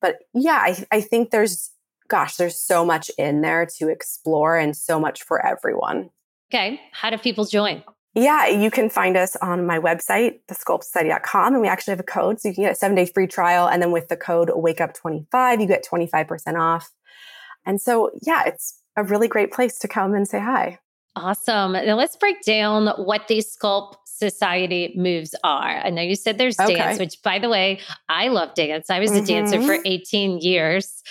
But 0.00 0.18
yeah, 0.34 0.58
I, 0.62 0.84
I 0.92 1.00
think 1.00 1.30
there's 1.30 1.72
gosh, 2.08 2.36
there's 2.36 2.58
so 2.58 2.84
much 2.84 3.10
in 3.18 3.42
there 3.42 3.66
to 3.78 3.88
explore 3.88 4.56
and 4.56 4.76
so 4.76 4.98
much 4.98 5.22
for 5.22 5.44
everyone. 5.44 6.10
Okay. 6.50 6.80
How 6.92 7.10
do 7.10 7.18
people 7.18 7.44
join? 7.44 7.84
Yeah, 8.18 8.48
you 8.48 8.70
can 8.70 8.90
find 8.90 9.16
us 9.16 9.36
on 9.36 9.64
my 9.64 9.78
website, 9.78 10.40
thesculptsociety.com. 10.50 11.54
And 11.54 11.62
we 11.62 11.68
actually 11.68 11.92
have 11.92 12.00
a 12.00 12.04
code. 12.04 12.40
So 12.40 12.48
you 12.48 12.54
can 12.54 12.64
get 12.64 12.72
a 12.72 12.74
seven 12.74 12.96
day 12.96 13.06
free 13.06 13.28
trial. 13.28 13.68
And 13.68 13.80
then 13.80 13.92
with 13.92 14.08
the 14.08 14.16
code 14.16 14.50
wake 14.54 14.80
up 14.80 14.92
25, 14.92 15.60
you 15.60 15.68
get 15.68 15.86
25% 15.88 16.58
off. 16.58 16.90
And 17.64 17.80
so, 17.80 18.10
yeah, 18.22 18.42
it's 18.46 18.82
a 18.96 19.04
really 19.04 19.28
great 19.28 19.52
place 19.52 19.78
to 19.78 19.88
come 19.88 20.14
and 20.14 20.26
say 20.26 20.40
hi. 20.40 20.80
Awesome. 21.14 21.72
Now 21.72 21.94
let's 21.94 22.16
break 22.16 22.42
down 22.42 22.88
what 22.96 23.28
these 23.28 23.56
Sculpt 23.56 23.94
Society 24.04 24.94
moves 24.96 25.34
are. 25.44 25.80
I 25.84 25.90
know 25.90 26.02
you 26.02 26.16
said 26.16 26.38
there's 26.38 26.58
okay. 26.58 26.74
dance, 26.74 26.98
which 26.98 27.22
by 27.22 27.38
the 27.38 27.48
way, 27.48 27.78
I 28.08 28.28
love 28.28 28.54
dance. 28.54 28.90
I 28.90 28.98
was 28.98 29.12
mm-hmm. 29.12 29.22
a 29.22 29.26
dancer 29.26 29.62
for 29.62 29.76
mm-hmm. 29.76 29.86
18 29.86 30.38
years. 30.38 31.02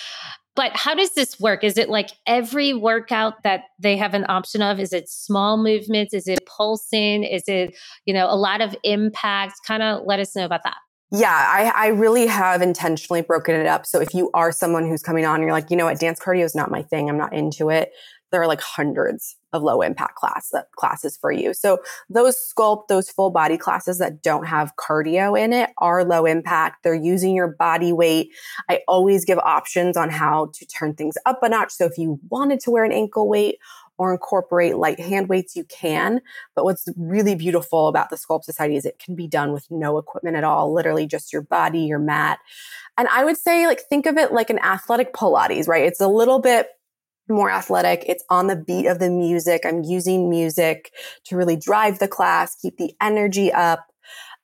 But 0.58 0.76
how 0.76 0.96
does 0.96 1.14
this 1.14 1.40
work? 1.40 1.64
Is 1.64 1.78
it 1.78 1.88
like 1.88 2.10
every 2.26 2.74
workout 2.74 3.44
that 3.44 3.66
they 3.80 3.96
have 3.96 4.16
an 4.16 4.26
option 4.28 4.64
of? 4.64 4.80
Is 4.80 4.92
it 4.92 5.08
small 5.08 5.56
movements? 5.56 6.16
Is 6.16 6.28
it 6.28 6.46
pulsing? 6.48 7.24
Is 7.24 7.44
it, 7.48 7.78
you 8.06 8.14
know, 8.14 8.26
a 8.26 8.36
lot 8.36 8.60
of 8.60 8.76
impact? 8.84 9.54
Kind 9.68 9.84
of 9.84 10.02
let 10.06 10.20
us 10.20 10.36
know 10.36 10.46
about 10.46 10.64
that. 10.64 10.78
Yeah, 11.12 11.32
I, 11.32 11.72
I 11.74 11.88
really 11.90 12.26
have 12.26 12.62
intentionally 12.62 13.22
broken 13.22 13.56
it 13.56 13.66
up. 13.66 13.86
So 13.86 14.02
if 14.02 14.14
you 14.14 14.30
are 14.34 14.52
someone 14.52 14.90
who's 14.90 15.02
coming 15.02 15.26
on 15.26 15.36
and 15.36 15.44
you're 15.44 15.54
like, 15.54 15.70
you 15.70 15.78
know 15.78 15.86
what, 15.86 16.00
dance 16.00 16.20
cardio 16.20 16.44
is 16.44 16.54
not 16.54 16.70
my 16.70 16.82
thing, 16.82 17.08
I'm 17.08 17.18
not 17.18 17.34
into 17.34 17.70
it, 17.70 17.92
there 18.32 18.42
are 18.42 18.48
like 18.48 18.62
hundreds 18.62 19.38
of 19.54 19.64
low 19.64 19.82
impact 19.82 20.16
class 20.16 20.54
uh, 20.54 20.62
classes 20.76 21.18
for 21.18 21.32
you. 21.32 21.54
So 21.54 21.80
those 22.10 22.36
sculpt, 22.36 22.88
those 22.88 23.10
full 23.10 23.30
body 23.30 23.58
classes 23.58 23.98
that 24.00 24.22
don't 24.22 24.46
have 24.46 24.74
cardio 24.76 25.40
in 25.40 25.54
it 25.54 25.70
are 25.78 26.04
low 26.04 26.26
impact. 26.26 26.84
They're 26.84 26.94
using 26.94 27.36
your 27.36 27.48
body 27.48 27.94
weight. 27.94 28.30
I 28.70 28.82
always 28.88 29.26
give 29.26 29.40
options 29.40 29.96
on 29.96 30.10
how 30.10 30.52
to 30.54 30.66
turn 30.66 30.96
things 30.96 31.16
up 31.26 31.42
a 31.44 31.50
notch. 31.50 31.72
So 31.72 31.86
if 31.86 31.98
you 31.98 32.20
wanted 32.30 32.60
to 32.62 32.72
wear 32.72 32.84
an 32.84 32.92
ankle 32.92 33.30
weight 33.30 33.58
or 33.98 34.12
incorporate 34.12 34.78
light 34.78 35.00
hand 35.00 35.28
weights, 35.28 35.56
you 35.56 35.64
can. 35.64 36.22
But 36.56 36.66
what's 36.66 36.88
really 36.98 37.36
beautiful 37.36 37.88
about 37.88 38.10
the 38.10 38.16
Sculpt 38.16 38.44
Society 38.44 38.76
is 38.76 38.86
it 38.86 39.00
can 39.00 39.16
be 39.16 39.28
done 39.28 39.54
with 39.54 39.66
no 39.72 39.98
equipment 39.98 40.38
at 40.38 40.44
all, 40.44 40.72
literally 40.74 41.08
just 41.08 41.34
your 41.34 41.42
body, 41.42 41.80
your 41.80 42.00
mat. 42.00 42.40
And 42.98 43.08
I 43.08 43.26
would 43.26 43.38
say, 43.38 43.66
like, 43.66 43.82
think 43.90 44.06
of 44.06 44.18
it 44.18 44.32
like 44.32 44.50
an 44.50 44.60
athletic 44.60 45.14
Pilates, 45.14 45.68
right? 45.68 45.84
It's 45.84 46.02
a 46.02 46.08
little 46.08 46.40
bit 46.40 46.68
more 47.30 47.52
athletic. 47.52 48.04
It's 48.08 48.24
on 48.30 48.48
the 48.48 48.56
beat 48.56 48.88
of 48.88 49.00
the 49.00 49.10
music. 49.10 49.66
I'm 49.66 49.84
using 49.84 50.30
music 50.30 50.92
to 51.26 51.36
really 51.36 51.56
drive 51.56 52.00
the 52.00 52.08
class, 52.08 52.56
keep 52.56 52.78
the 52.78 52.94
energy 53.02 53.52
up. 53.52 53.88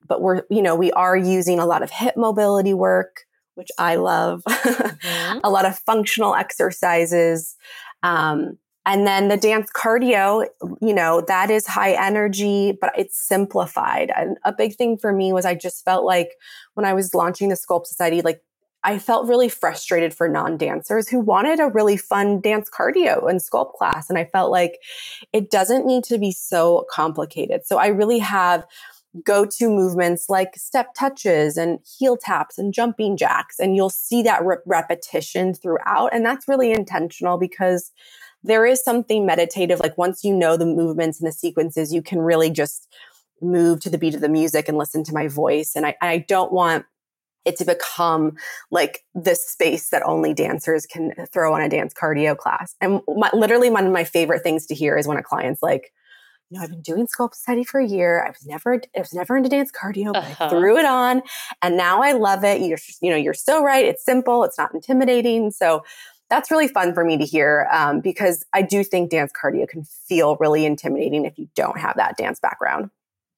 But 0.07 0.21
we're, 0.21 0.43
you 0.49 0.61
know, 0.61 0.75
we 0.75 0.91
are 0.91 1.15
using 1.15 1.59
a 1.59 1.65
lot 1.65 1.81
of 1.81 1.89
hip 1.89 2.15
mobility 2.17 2.73
work, 2.73 3.21
which 3.55 3.69
I 3.77 3.95
love, 3.95 4.43
mm-hmm. 4.47 5.39
a 5.43 5.49
lot 5.49 5.65
of 5.65 5.79
functional 5.79 6.35
exercises. 6.35 7.55
Um, 8.01 8.57
and 8.85 9.07
then 9.07 9.29
the 9.29 9.37
dance 9.37 9.69
cardio, 9.73 10.45
you 10.81 10.93
know, 10.93 11.21
that 11.27 11.49
is 11.49 11.65
high 11.65 11.93
energy, 11.93 12.77
but 12.79 12.91
it's 12.97 13.17
simplified. 13.17 14.11
And 14.15 14.37
a 14.43 14.51
big 14.51 14.75
thing 14.75 14.97
for 14.97 15.13
me 15.13 15.31
was 15.31 15.45
I 15.45 15.55
just 15.55 15.85
felt 15.85 16.03
like 16.03 16.31
when 16.73 16.85
I 16.85 16.93
was 16.93 17.13
launching 17.13 17.47
the 17.47 17.55
Sculpt 17.55 17.87
Society, 17.87 18.21
like 18.21 18.41
I 18.83 18.99
felt 18.99 19.27
really 19.27 19.49
frustrated 19.49 20.13
for 20.13 20.27
non 20.27 20.57
dancers 20.57 21.07
who 21.07 21.19
wanted 21.19 21.59
a 21.59 21.69
really 21.69 21.97
fun 21.97 22.41
dance 22.41 22.69
cardio 22.69 23.29
and 23.29 23.39
sculpt 23.39 23.73
class. 23.73 24.09
And 24.09 24.17
I 24.17 24.25
felt 24.25 24.51
like 24.51 24.79
it 25.31 25.49
doesn't 25.49 25.85
need 25.85 26.03
to 26.05 26.17
be 26.17 26.31
so 26.31 26.85
complicated. 26.91 27.65
So 27.65 27.77
I 27.77 27.87
really 27.87 28.19
have 28.19 28.65
go 29.23 29.45
to 29.45 29.69
movements 29.69 30.27
like 30.27 30.55
step 30.55 30.93
touches 30.95 31.55
and 31.55 31.79
heel 31.99 32.17
taps 32.17 32.57
and 32.57 32.73
jumping 32.73 33.15
jacks. 33.15 33.59
And 33.59 33.75
you'll 33.75 33.91
see 33.91 34.23
that 34.23 34.43
re- 34.43 34.57
repetition 34.65 35.53
throughout. 35.53 36.09
And 36.11 36.25
that's 36.25 36.47
really 36.47 36.71
intentional 36.71 37.37
because 37.37 37.91
there 38.43 38.65
is 38.65 38.83
something 38.83 39.25
meditative. 39.25 39.79
Like 39.79 39.97
once 39.97 40.23
you 40.23 40.35
know 40.35 40.57
the 40.57 40.65
movements 40.65 41.21
and 41.21 41.27
the 41.27 41.33
sequences, 41.33 41.93
you 41.93 42.01
can 42.01 42.19
really 42.19 42.49
just 42.49 42.87
move 43.41 43.81
to 43.81 43.89
the 43.89 43.97
beat 43.97 44.15
of 44.15 44.21
the 44.21 44.29
music 44.29 44.67
and 44.67 44.77
listen 44.77 45.03
to 45.03 45.13
my 45.13 45.27
voice. 45.27 45.73
And 45.75 45.85
I, 45.85 45.95
I 46.01 46.17
don't 46.27 46.51
want 46.51 46.85
it 47.45 47.57
to 47.57 47.65
become 47.65 48.37
like 48.71 49.03
this 49.13 49.45
space 49.47 49.89
that 49.89 50.03
only 50.05 50.33
dancers 50.33 50.85
can 50.85 51.13
throw 51.31 51.53
on 51.53 51.61
a 51.61 51.69
dance 51.69 51.93
cardio 51.93 52.37
class. 52.37 52.75
And 52.81 53.01
my, 53.07 53.29
literally 53.33 53.69
one 53.69 53.85
of 53.85 53.91
my 53.91 54.03
favorite 54.03 54.43
things 54.43 54.65
to 54.67 54.75
hear 54.75 54.97
is 54.97 55.07
when 55.07 55.17
a 55.17 55.23
client's 55.23 55.61
like, 55.61 55.91
you 56.49 56.57
know, 56.57 56.63
I've 56.63 56.69
been 56.69 56.81
doing 56.81 57.07
Sculpt 57.07 57.33
Society 57.35 57.63
for 57.63 57.79
a 57.79 57.85
year. 57.85 58.23
I 58.23 58.29
was 58.29 58.45
never, 58.45 58.75
I 58.95 58.99
was 58.99 59.13
never 59.13 59.35
into 59.35 59.49
dance 59.49 59.71
cardio, 59.71 60.13
but 60.13 60.23
uh-huh. 60.23 60.45
I 60.45 60.49
threw 60.49 60.77
it 60.77 60.85
on 60.85 61.21
and 61.61 61.75
now 61.75 62.01
I 62.01 62.11
love 62.11 62.43
it. 62.43 62.61
You're, 62.61 62.77
you 63.01 63.09
know, 63.09 63.17
you're 63.17 63.33
so 63.33 63.63
right. 63.63 63.85
It's 63.85 64.05
simple. 64.05 64.43
It's 64.43 64.57
not 64.57 64.73
intimidating. 64.73 65.51
So 65.51 65.83
that's 66.29 66.49
really 66.49 66.67
fun 66.67 66.93
for 66.93 67.03
me 67.03 67.17
to 67.17 67.25
hear 67.25 67.67
um, 67.71 68.01
because 68.01 68.45
I 68.53 68.61
do 68.61 68.83
think 68.83 69.11
dance 69.11 69.31
cardio 69.31 69.67
can 69.67 69.83
feel 69.83 70.37
really 70.39 70.65
intimidating 70.65 71.25
if 71.25 71.37
you 71.37 71.49
don't 71.55 71.79
have 71.79 71.97
that 71.97 72.17
dance 72.17 72.39
background. 72.39 72.89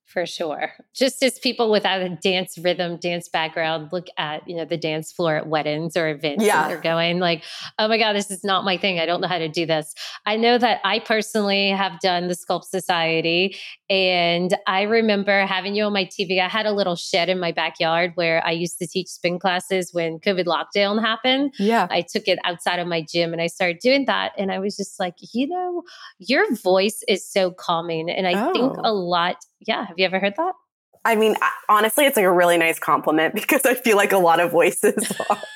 For 0.06 0.26
sure. 0.26 0.72
Just 0.94 1.22
as 1.24 1.40
people 1.40 1.72
without 1.72 2.02
a 2.02 2.10
dance 2.10 2.58
rhythm, 2.58 2.98
dance 2.98 3.28
background 3.28 3.90
look 3.92 4.08
at, 4.18 4.48
you 4.48 4.56
know, 4.56 4.64
the 4.64 4.78
dance 4.78 5.12
floor 5.12 5.36
at 5.36 5.48
weddings 5.48 5.98
or 5.98 6.10
events 6.10 6.44
yeah. 6.44 6.64
and 6.64 6.72
they're 6.72 6.82
going 6.82 7.20
like, 7.20 7.44
oh 7.80 7.88
my 7.88 7.98
God, 7.98 8.14
this 8.14 8.30
is 8.30 8.44
not 8.44 8.64
my 8.64 8.78
thing. 8.78 9.00
I 9.00 9.06
don't 9.06 9.20
know 9.20 9.28
how 9.28 9.40
to 9.40 9.50
do 9.50 9.66
this. 9.66 9.94
I 10.26 10.38
know 10.38 10.58
that 10.58 10.80
I 10.84 11.00
personally 11.00 11.70
have 11.70 12.00
done 12.00 12.28
the 12.28 12.36
Sculpt 12.36 12.66
Society 12.66 13.58
and 13.90 14.56
I 14.66 14.84
remember 14.84 15.46
having 15.46 15.76
you 15.76 15.84
on 15.84 15.94
my 15.94 16.06
TV. 16.06 16.40
I 16.40 16.48
had 16.48 16.66
a 16.66 16.72
little 16.72 16.96
shed 16.96 17.30
in 17.30 17.40
my 17.40 17.52
backyard 17.52 18.14
where 18.16 18.46
I 18.46 18.52
used 18.52 18.80
to 18.80 18.88
teach 18.88 19.08
spin 19.08 19.38
classes 19.38 19.94
when 19.94 20.20
COVID 20.20 20.46
lockdown 20.46 21.02
happened. 21.02 21.54
Yeah. 21.60 21.88
I 21.90 22.02
took 22.02 22.28
it 22.28 22.40
outside 22.44 22.80
of 22.80 22.88
my 22.88 23.06
gym 23.08 23.32
and 23.32 23.42
I 23.42 23.48
started 23.48 23.80
doing 23.80 24.06
that. 24.06 24.32
And 24.38 24.52
I 24.52 24.60
was 24.60 24.76
just 24.76 25.00
like, 25.00 25.16
you 25.34 25.48
know, 25.48 25.84
your 26.20 26.52
voice 26.56 27.04
is 27.08 27.30
so 27.30 27.52
calming. 27.52 28.10
And 28.10 28.28
I 28.28 28.50
oh. 28.50 28.54
think 28.54 28.78
a 28.84 28.94
lot 28.94 29.38
yeah. 29.68 29.86
Have 29.86 29.98
you 29.98 30.06
ever 30.06 30.20
heard 30.20 30.36
that? 30.38 30.54
I 31.06 31.16
mean, 31.16 31.36
honestly, 31.70 32.06
it's 32.06 32.18
like 32.18 32.26
a 32.26 32.32
really 32.32 32.58
nice 32.58 32.80
compliment 32.80 33.34
because 33.36 33.66
I 33.66 33.76
feel 33.76 33.96
like 33.96 34.12
a 34.12 34.18
lot 34.18 34.40
of 34.40 34.52
voices 34.52 35.12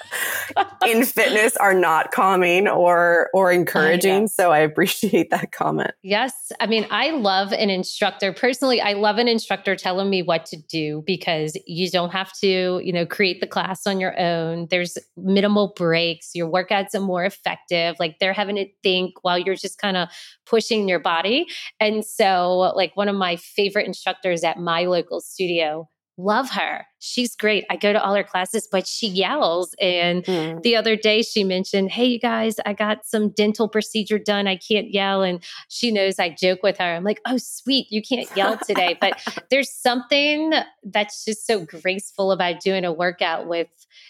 in 0.88 1.04
fitness 1.04 1.58
are 1.58 1.74
not 1.74 2.12
calming 2.12 2.68
or 2.68 3.30
or 3.34 3.52
encouraging. 3.52 4.28
So 4.28 4.52
I 4.52 4.60
appreciate 4.60 5.32
that 5.32 5.52
comment. 5.52 5.92
Yes, 6.04 6.52
I 6.60 6.68
mean, 6.68 6.86
I 6.92 7.12
love 7.12 7.52
an 7.52 7.70
instructor 7.70 8.32
personally. 8.32 8.80
I 8.80 8.94
love 8.94 9.18
an 9.18 9.28
instructor 9.28 9.76
telling 9.76 10.10
me 10.10 10.22
what 10.22 10.46
to 10.48 10.58
do 10.58 11.04
because 11.06 11.58
you 11.66 11.90
don't 11.90 12.12
have 12.12 12.32
to, 12.40 12.80
you 12.84 12.94
know, 12.94 13.06
create 13.06 13.42
the 13.42 13.48
class 13.48 13.88
on 13.88 14.00
your 14.00 14.20
own. 14.20 14.68
There's 14.70 14.98
minimal 15.18 15.74
breaks. 15.76 16.32
Your 16.36 16.50
workouts 16.50 16.94
are 16.94 17.00
more 17.00 17.26
effective. 17.26 17.96
Like 18.00 18.20
they're 18.20 18.34
having 18.34 18.56
to 18.58 18.68
think 18.84 19.16
while 19.24 19.38
you're 19.38 19.56
just 19.56 19.80
kind 19.80 19.98
of 19.98 20.10
pushing 20.46 20.88
your 20.88 21.00
body. 21.00 21.48
And 21.80 22.04
so, 22.04 22.74
like 22.76 22.96
one 22.96 23.08
of 23.08 23.16
my 23.16 23.36
favorite 23.36 23.88
instructors 23.88 24.44
at 24.44 24.58
my 24.58 24.86
local 24.86 25.22
studio 25.40 25.88
love 26.20 26.50
her. 26.50 26.86
She's 27.00 27.34
great. 27.34 27.64
I 27.70 27.78
go 27.78 27.94
to 27.94 28.04
all 28.04 28.14
her 28.14 28.26
classes, 28.26 28.68
but 28.70 28.86
she 28.86 29.08
yells. 29.08 29.74
And 29.80 30.26
mm. 30.26 30.62
the 30.64 30.76
other 30.76 30.98
day 30.98 31.22
she 31.22 31.46
mentioned, 31.46 31.92
Hey, 31.92 32.06
you 32.06 32.20
guys, 32.20 32.58
I 32.66 32.74
got 32.74 33.06
some 33.06 33.30
dental 33.30 33.70
procedure 33.70 34.20
done. 34.20 34.46
I 34.46 34.58
can't 34.58 34.94
yell. 34.94 35.24
And 35.24 35.42
she 35.70 35.92
knows 35.92 36.20
I 36.20 36.30
joke 36.30 36.62
with 36.62 36.78
her. 36.78 36.84
I'm 36.96 37.06
like, 37.06 37.22
Oh, 37.26 37.38
sweet. 37.38 37.88
You 37.90 38.02
can't 38.02 38.30
yell 38.36 38.58
today. 38.58 38.98
but 39.00 39.22
there's 39.50 39.72
something 39.72 40.52
that's 40.84 41.24
just 41.24 41.48
so 41.48 41.64
graceful 41.64 42.34
about 42.34 42.60
doing 42.60 42.84
a 42.84 42.92
workout 42.92 43.48
with, 43.48 43.70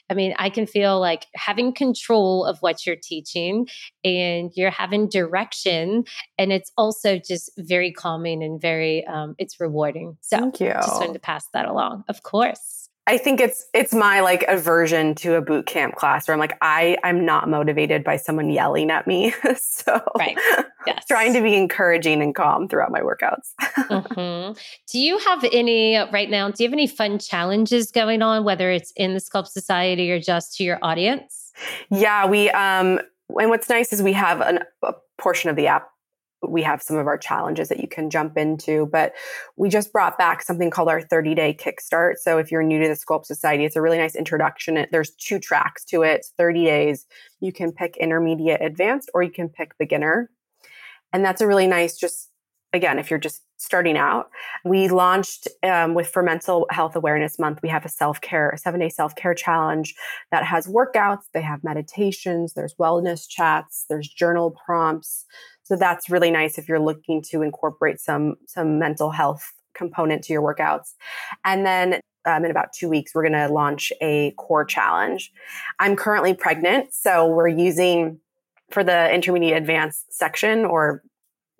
I 0.09 0.13
mean, 0.13 0.33
I 0.37 0.49
can 0.49 0.65
feel 0.65 0.99
like 0.99 1.27
having 1.35 1.73
control 1.73 2.45
of 2.45 2.57
what 2.59 2.85
you're 2.85 2.95
teaching 2.95 3.67
and 4.03 4.51
you're 4.55 4.71
having 4.71 5.07
direction. 5.07 6.05
And 6.37 6.51
it's 6.51 6.71
also 6.77 7.19
just 7.19 7.51
very 7.57 7.91
calming 7.91 8.43
and 8.43 8.59
very, 8.61 9.05
um, 9.05 9.35
it's 9.37 9.59
rewarding. 9.59 10.17
So 10.21 10.37
Thank 10.37 10.59
you. 10.61 10.71
just 10.73 10.95
wanted 10.95 11.13
to 11.13 11.19
pass 11.19 11.47
that 11.53 11.65
along. 11.67 12.05
Of 12.07 12.23
course. 12.23 12.78
I 13.09 13.17
think 13.17 13.41
it's 13.41 13.65
it's 13.73 13.91
my 13.91 14.19
like 14.19 14.45
aversion 14.47 15.15
to 15.15 15.33
a 15.33 15.41
boot 15.41 15.65
camp 15.65 15.95
class 15.95 16.27
where 16.27 16.33
I'm 16.33 16.39
like 16.39 16.55
I 16.61 16.95
I'm 17.03 17.25
not 17.25 17.49
motivated 17.49 18.03
by 18.03 18.17
someone 18.17 18.51
yelling 18.51 18.91
at 18.91 19.07
me. 19.07 19.33
so 19.59 19.99
right. 20.15 20.37
yes. 20.85 21.05
trying 21.07 21.33
to 21.33 21.41
be 21.41 21.55
encouraging 21.55 22.21
and 22.21 22.35
calm 22.35 22.67
throughout 22.67 22.91
my 22.91 22.99
workouts. 22.99 23.53
mm-hmm. 23.61 24.53
Do 24.91 24.99
you 24.99 25.17
have 25.17 25.43
any 25.51 25.97
right 26.11 26.29
now? 26.29 26.51
Do 26.51 26.61
you 26.61 26.69
have 26.69 26.73
any 26.73 26.85
fun 26.85 27.17
challenges 27.17 27.89
going 27.89 28.21
on, 28.21 28.43
whether 28.43 28.69
it's 28.69 28.93
in 28.95 29.15
the 29.15 29.19
Sculpt 29.19 29.47
Society 29.47 30.11
or 30.11 30.19
just 30.19 30.55
to 30.57 30.63
your 30.63 30.77
audience? 30.83 31.51
Yeah, 31.89 32.27
we 32.27 32.51
um 32.51 32.99
and 33.39 33.49
what's 33.49 33.69
nice 33.69 33.91
is 33.91 34.03
we 34.03 34.13
have 34.13 34.39
an, 34.41 34.59
a 34.83 34.93
portion 35.17 35.49
of 35.49 35.55
the 35.55 35.65
app 35.65 35.89
we 36.47 36.63
have 36.63 36.81
some 36.81 36.97
of 36.97 37.07
our 37.07 37.17
challenges 37.17 37.69
that 37.69 37.79
you 37.79 37.87
can 37.87 38.09
jump 38.09 38.37
into. 38.37 38.87
But 38.91 39.13
we 39.57 39.69
just 39.69 39.91
brought 39.91 40.17
back 40.17 40.41
something 40.41 40.69
called 40.69 40.89
our 40.89 41.01
30 41.01 41.35
day 41.35 41.53
kickstart. 41.53 42.15
So 42.17 42.37
if 42.37 42.51
you're 42.51 42.63
new 42.63 42.81
to 42.81 42.87
the 42.87 42.93
Sculpt 42.93 43.25
Society, 43.25 43.65
it's 43.65 43.75
a 43.75 43.81
really 43.81 43.97
nice 43.97 44.15
introduction. 44.15 44.85
There's 44.91 45.11
two 45.11 45.39
tracks 45.39 45.83
to 45.85 46.03
it 46.03 46.25
30 46.37 46.65
days. 46.65 47.05
You 47.39 47.51
can 47.51 47.71
pick 47.71 47.97
intermediate, 47.97 48.61
advanced, 48.61 49.09
or 49.13 49.23
you 49.23 49.31
can 49.31 49.49
pick 49.49 49.77
beginner. 49.77 50.29
And 51.11 51.25
that's 51.25 51.41
a 51.41 51.47
really 51.47 51.67
nice, 51.67 51.97
just 51.97 52.29
again, 52.73 52.99
if 52.99 53.09
you're 53.09 53.19
just 53.19 53.41
starting 53.57 53.97
out, 53.97 54.29
we 54.63 54.87
launched 54.87 55.47
um, 55.63 55.93
with 55.93 56.07
for 56.07 56.23
Mental 56.23 56.65
Health 56.69 56.95
Awareness 56.95 57.37
Month. 57.39 57.59
We 57.61 57.69
have 57.69 57.85
a 57.85 57.89
self 57.89 58.21
care, 58.21 58.49
a 58.49 58.57
seven 58.57 58.79
day 58.79 58.89
self 58.89 59.15
care 59.15 59.33
challenge 59.33 59.95
that 60.31 60.45
has 60.45 60.67
workouts, 60.67 61.23
they 61.33 61.41
have 61.41 61.63
meditations, 61.63 62.53
there's 62.53 62.75
wellness 62.75 63.27
chats, 63.27 63.85
there's 63.89 64.07
journal 64.07 64.55
prompts. 64.65 65.25
So 65.69 65.75
that's 65.75 66.09
really 66.09 66.31
nice 66.31 66.57
if 66.57 66.67
you're 66.67 66.79
looking 66.79 67.21
to 67.29 67.43
incorporate 67.43 67.99
some 67.99 68.37
some 68.47 68.79
mental 68.79 69.11
health 69.11 69.53
component 69.75 70.23
to 70.23 70.33
your 70.33 70.41
workouts. 70.41 70.95
And 71.45 71.63
then 71.63 72.01
um, 72.25 72.43
in 72.43 72.49
about 72.49 72.73
two 72.73 72.89
weeks, 72.89 73.13
we're 73.13 73.21
going 73.21 73.47
to 73.47 73.53
launch 73.53 73.93
a 74.01 74.31
core 74.31 74.65
challenge. 74.65 75.31
I'm 75.79 75.95
currently 75.95 76.33
pregnant, 76.33 76.91
so 76.91 77.27
we're 77.27 77.47
using 77.49 78.19
for 78.71 78.83
the 78.83 79.13
intermediate 79.13 79.57
advanced 79.57 80.11
section 80.11 80.65
or 80.65 81.03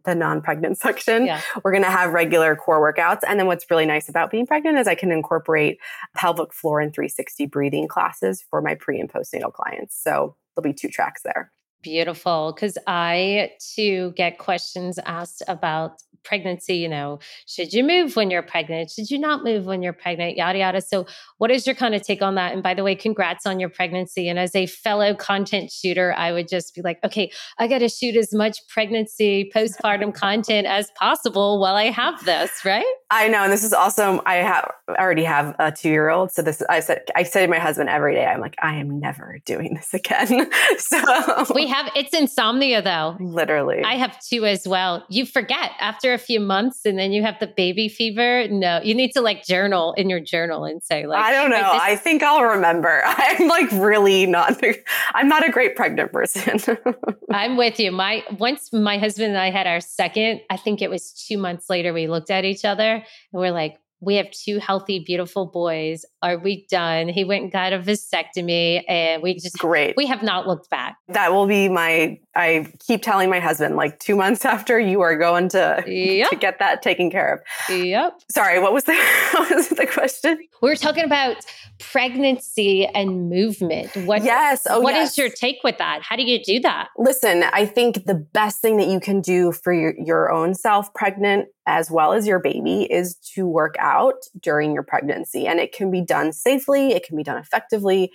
the 0.06 0.16
non-pregnant 0.16 0.78
section 0.88 1.26
yeah. 1.26 1.42
we're 1.62 1.72
going 1.72 1.84
to 1.84 1.90
have 1.90 2.14
regular 2.14 2.56
core 2.56 2.80
workouts 2.80 3.20
and 3.28 3.38
then 3.38 3.48
what's 3.48 3.70
really 3.70 3.86
nice 3.86 4.08
about 4.08 4.32
being 4.32 4.48
pregnant 4.48 4.78
is 4.78 4.88
i 4.88 4.96
can 4.96 5.12
incorporate 5.12 5.78
pelvic 6.16 6.54
floor 6.54 6.80
and 6.80 6.94
360 6.94 7.46
breathing 7.48 7.86
classes 7.86 8.42
for 8.50 8.62
my 8.62 8.76
pre 8.76 8.98
and 8.98 9.12
postnatal 9.12 9.52
clients 9.52 10.02
so 10.02 10.38
there'll 10.56 10.64
be 10.64 10.74
two 10.74 10.88
tracks 10.88 11.22
there 11.24 11.52
Beautiful. 11.82 12.54
Because 12.54 12.78
I 12.88 13.52
too 13.76 14.14
get 14.16 14.38
questions 14.38 15.00
asked 15.06 15.44
about 15.48 16.02
pregnancy. 16.24 16.76
You 16.76 16.90
know, 16.90 17.20
should 17.46 17.74
you 17.74 17.84
move 17.84 18.16
when 18.16 18.30
you're 18.30 18.44
pregnant? 18.44 18.92
Should 18.92 19.10
you 19.10 19.18
not 19.18 19.44
move 19.44 19.66
when 19.66 19.82
you're 19.82 19.94
pregnant? 19.94 20.38
Yada, 20.38 20.60
yada. 20.60 20.82
So, 20.82 21.06
what 21.38 21.52
is 21.52 21.66
your 21.66 21.76
kind 21.76 21.96
of 21.96 22.02
take 22.02 22.22
on 22.22 22.36
that? 22.36 22.54
And 22.54 22.62
by 22.62 22.74
the 22.74 22.84
way, 22.84 22.96
congrats 22.96 23.46
on 23.46 23.60
your 23.60 23.70
pregnancy. 23.70 24.28
And 24.28 24.38
as 24.38 24.56
a 24.56 24.66
fellow 24.66 25.14
content 25.16 25.72
shooter, 25.72 26.14
I 26.14 26.32
would 26.32 26.48
just 26.48 26.76
be 26.76 26.82
like, 26.82 27.00
okay, 27.04 27.32
I 27.58 27.68
got 27.68 27.80
to 27.80 27.90
shoot 27.90 28.16
as 28.16 28.34
much 28.34 28.60
pregnancy, 28.68 29.52
postpartum 29.56 30.14
content 30.14 30.68
as 30.68 30.92
possible 31.00 31.60
while 31.60 31.76
I 31.76 31.86
have 31.86 32.24
this, 32.26 32.64
right? 32.66 32.86
I 33.12 33.28
know. 33.28 33.44
And 33.44 33.52
this 33.52 33.64
is 33.64 33.74
also, 33.74 34.22
I 34.26 34.36
have 34.36 34.72
already 34.90 35.24
have 35.24 35.56
a 35.60 35.72
two 35.72 35.90
year 35.90 36.10
old. 36.10 36.32
So, 36.32 36.42
this, 36.42 36.62
I 36.70 36.80
said, 36.80 37.04
I 37.16 37.24
say 37.24 37.46
to 37.46 37.52
my 37.52 37.60
husband 37.60 37.90
every 37.90 38.14
day, 38.14 38.26
I'm 38.26 38.42
like, 38.42 38.56
I 38.62 38.76
am 38.76 39.00
never 39.00 39.40
doing 39.46 39.76
this 39.76 39.94
again. 39.94 40.50
so, 40.78 41.46
we 41.56 41.68
have 41.70 41.92
it's 41.96 42.14
insomnia 42.14 42.82
though. 42.82 43.18
Literally. 43.20 43.82
I 43.84 43.96
have 43.96 44.20
two 44.20 44.46
as 44.46 44.68
well. 44.68 45.06
You 45.10 45.26
forget 45.26 45.72
after 45.80 46.14
a 46.14 46.18
few 46.18 46.40
months 46.40 46.86
and 46.86 46.98
then 46.98 47.12
you 47.12 47.22
have 47.24 47.40
the 47.40 47.48
baby 47.48 47.88
fever. 47.90 48.48
No, 48.50 48.82
you 48.84 48.94
need 48.94 49.12
to 49.12 49.22
like 49.22 49.44
journal 49.46 49.94
in 49.94 50.10
your 50.10 50.20
journal 50.20 50.66
and 50.66 50.84
say 50.84 51.06
like 51.06 51.24
I 51.24 51.32
don't 51.32 51.50
know. 51.50 51.58
This- 51.74 51.82
I 51.82 51.96
think 51.96 52.24
I'll 52.24 52.44
remember. 52.44 53.02
I'm 53.06 53.48
like 53.48 53.72
really 53.72 54.26
not 54.26 54.62
I'm 55.14 55.28
not 55.28 55.48
a 55.48 55.52
great 55.52 55.76
pregnant 55.76 56.12
person. 56.12 56.60
I'm 57.32 57.58
with 57.58 57.80
you. 57.80 57.92
My 57.92 58.24
once 58.38 58.74
my 58.74 58.98
husband 58.98 59.30
and 59.30 59.38
I 59.38 59.52
had 59.52 59.68
our 59.68 59.82
second, 59.82 60.42
I 60.50 60.58
think 60.58 60.82
it 60.82 60.90
was 60.90 61.14
2 61.28 61.38
months 61.38 61.70
later 61.70 61.94
we 61.94 62.08
looked 62.08 62.32
at 62.32 62.46
each 62.46 62.66
other 62.66 62.96
and 62.96 63.04
we're 63.32 63.52
like 63.52 63.78
we 64.02 64.16
have 64.16 64.32
two 64.32 64.60
healthy, 64.60 65.00
beautiful 65.00 65.46
boys. 65.46 66.06
Are 66.22 66.38
we 66.38 66.66
done? 66.70 67.10
He 67.10 67.24
went 67.24 67.44
and 67.44 67.52
got 67.52 67.74
a 67.74 67.80
vasectomy 67.80 68.84
and 68.88 69.22
we 69.22 69.34
just 69.34 69.58
great. 69.58 69.96
We 69.98 70.08
have 70.08 70.24
not 70.24 70.48
looked 70.48 70.70
back. 70.70 70.98
That 71.10 71.34
will 71.34 71.48
be 71.48 71.70
my 71.70 72.20
I 72.36 72.72
keep 72.88 73.02
telling 73.02 73.30
my 73.30 73.40
husband, 73.40 73.76
like 73.76 74.00
two 74.00 74.16
months 74.16 74.46
after 74.46 74.80
you 74.80 75.02
are 75.02 75.18
going 75.18 75.50
to, 75.50 75.84
yep. 75.86 76.30
to 76.30 76.36
get 76.36 76.60
that 76.60 76.82
taken 76.82 77.12
care 77.12 77.34
of. 77.34 77.76
Yep. 77.76 78.22
Sorry, 78.32 78.60
what 78.60 78.74
was 78.74 78.86
the 78.86 78.94
what 79.34 79.54
was 79.54 79.70
the 79.70 79.86
question? 79.86 80.40
We 80.62 80.70
were 80.70 80.76
talking 80.76 81.04
about 81.04 81.38
pregnancy 81.80 82.86
and 82.86 83.30
movement. 83.30 83.96
What 83.96 84.24
yes. 84.24 84.68
Oh, 84.70 84.80
what 84.80 84.94
yes. 84.94 85.12
is 85.12 85.18
your 85.18 85.30
take 85.30 85.58
with 85.64 85.78
that? 85.80 86.02
How 86.04 86.16
do 86.16 86.24
you 86.24 86.42
do 86.44 86.60
that? 86.62 86.90
Listen, 86.98 87.44
I 87.52 87.66
think 87.66 88.06
the 88.06 88.16
best 88.16 88.62
thing 88.62 88.78
that 88.78 88.88
you 88.88 89.00
can 89.00 89.22
do 89.22 89.52
for 89.52 89.74
your, 89.74 89.94
your 89.98 90.32
own 90.32 90.54
self 90.54 90.94
pregnant 90.94 91.48
as 91.66 91.92
well 91.92 92.14
as 92.14 92.26
your 92.26 92.40
baby 92.40 92.84
is 92.92 93.16
to 93.36 93.46
work 93.46 93.76
out 93.80 93.89
during 94.40 94.74
your 94.74 94.84
pregnancy. 94.84 95.48
And 95.48 95.60
it 95.60 95.74
can 95.74 95.92
be 95.92 96.02
done 96.02 96.32
safely, 96.34 96.92
it 96.92 97.06
can 97.06 97.18
be 97.18 97.24
done 97.24 97.38
effectively. 97.38 98.12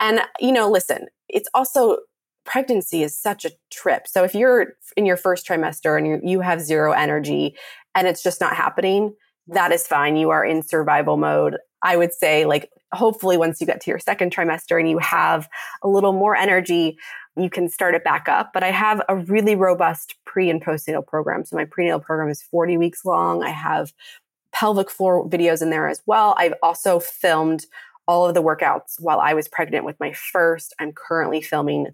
And, 0.00 0.20
you 0.40 0.52
know, 0.52 0.70
listen, 0.70 1.06
it's 1.28 1.48
also 1.54 1.98
pregnancy 2.44 3.02
is 3.02 3.16
such 3.16 3.44
a 3.44 3.52
trip. 3.70 4.06
So 4.06 4.24
if 4.24 4.34
you're 4.34 4.74
in 4.96 5.06
your 5.06 5.16
first 5.16 5.46
trimester 5.46 5.96
and 5.96 6.06
you, 6.06 6.20
you 6.22 6.40
have 6.40 6.60
zero 6.60 6.92
energy 6.92 7.56
and 7.94 8.06
it's 8.06 8.22
just 8.22 8.40
not 8.40 8.54
happening, 8.54 9.14
that 9.48 9.72
is 9.72 9.86
fine. 9.86 10.16
You 10.16 10.30
are 10.30 10.44
in 10.44 10.62
survival 10.62 11.16
mode. 11.16 11.56
I 11.82 11.96
would 11.96 12.14
say, 12.14 12.46
like, 12.46 12.70
hopefully, 12.92 13.36
once 13.36 13.60
you 13.60 13.66
get 13.66 13.80
to 13.82 13.90
your 13.90 13.98
second 13.98 14.34
trimester 14.34 14.80
and 14.80 14.88
you 14.88 14.98
have 14.98 15.48
a 15.82 15.88
little 15.88 16.14
more 16.14 16.34
energy, 16.34 16.96
you 17.36 17.50
can 17.50 17.68
start 17.68 17.94
it 17.94 18.04
back 18.04 18.28
up. 18.28 18.52
But 18.54 18.62
I 18.62 18.70
have 18.70 19.02
a 19.08 19.16
really 19.16 19.54
robust 19.54 20.14
pre 20.24 20.48
and 20.48 20.64
postnatal 20.64 21.06
program. 21.06 21.44
So 21.44 21.56
my 21.56 21.66
prenatal 21.66 22.00
program 22.00 22.30
is 22.30 22.40
40 22.40 22.78
weeks 22.78 23.04
long. 23.04 23.42
I 23.42 23.50
have 23.50 23.92
pelvic 24.64 24.88
floor 24.88 25.28
videos 25.28 25.60
in 25.60 25.68
there 25.68 25.88
as 25.88 26.00
well. 26.06 26.34
I've 26.38 26.54
also 26.62 26.98
filmed 26.98 27.66
all 28.08 28.24
of 28.26 28.32
the 28.32 28.42
workouts 28.42 28.98
while 28.98 29.20
I 29.20 29.34
was 29.34 29.46
pregnant 29.46 29.84
with 29.84 30.00
my 30.00 30.14
first. 30.14 30.72
I'm 30.78 30.90
currently 30.90 31.42
filming 31.42 31.88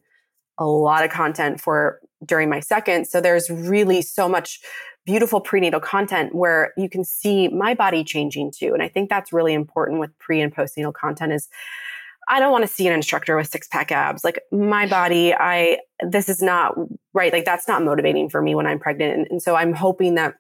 a 0.56 0.64
lot 0.64 1.04
of 1.04 1.11
content 1.11 1.61
for 1.61 1.98
during 2.24 2.48
my 2.48 2.61
second. 2.61 3.09
So 3.09 3.20
there's 3.20 3.50
really 3.50 4.02
so 4.02 4.28
much 4.28 4.61
beautiful 5.04 5.40
prenatal 5.40 5.80
content 5.80 6.33
where 6.33 6.72
you 6.76 6.88
can 6.88 7.02
see 7.02 7.48
my 7.48 7.74
body 7.74 8.04
changing 8.04 8.52
too. 8.52 8.72
And 8.72 8.85
I 8.85 8.88
think 8.88 9.11
that's 9.11 9.33
really 9.33 9.52
important 9.52 9.98
with 9.98 10.16
pre 10.20 10.40
and 10.40 10.54
postnatal 10.54 10.94
content 10.94 11.33
is 11.33 11.48
I 12.28 12.38
don't 12.38 12.52
want 12.52 12.62
to 12.62 12.72
see 12.72 12.87
an 12.87 12.92
instructor 12.92 13.37
with 13.37 13.48
six 13.48 13.66
pack 13.66 13.90
abs. 13.90 14.22
Like 14.22 14.42
my 14.52 14.87
body, 14.87 15.35
I, 15.35 15.80
this 16.09 16.28
is 16.28 16.40
not 16.40 16.76
right. 17.14 17.33
Like 17.33 17.44
that's 17.44 17.66
not 17.66 17.83
motivating 17.83 18.28
for 18.28 18.40
me 18.40 18.54
when 18.54 18.68
I'm 18.68 18.78
pregnant. 18.78 19.12
And, 19.12 19.26
and 19.28 19.42
so 19.42 19.56
I'm 19.56 19.72
hoping 19.72 20.14
that 20.14 20.37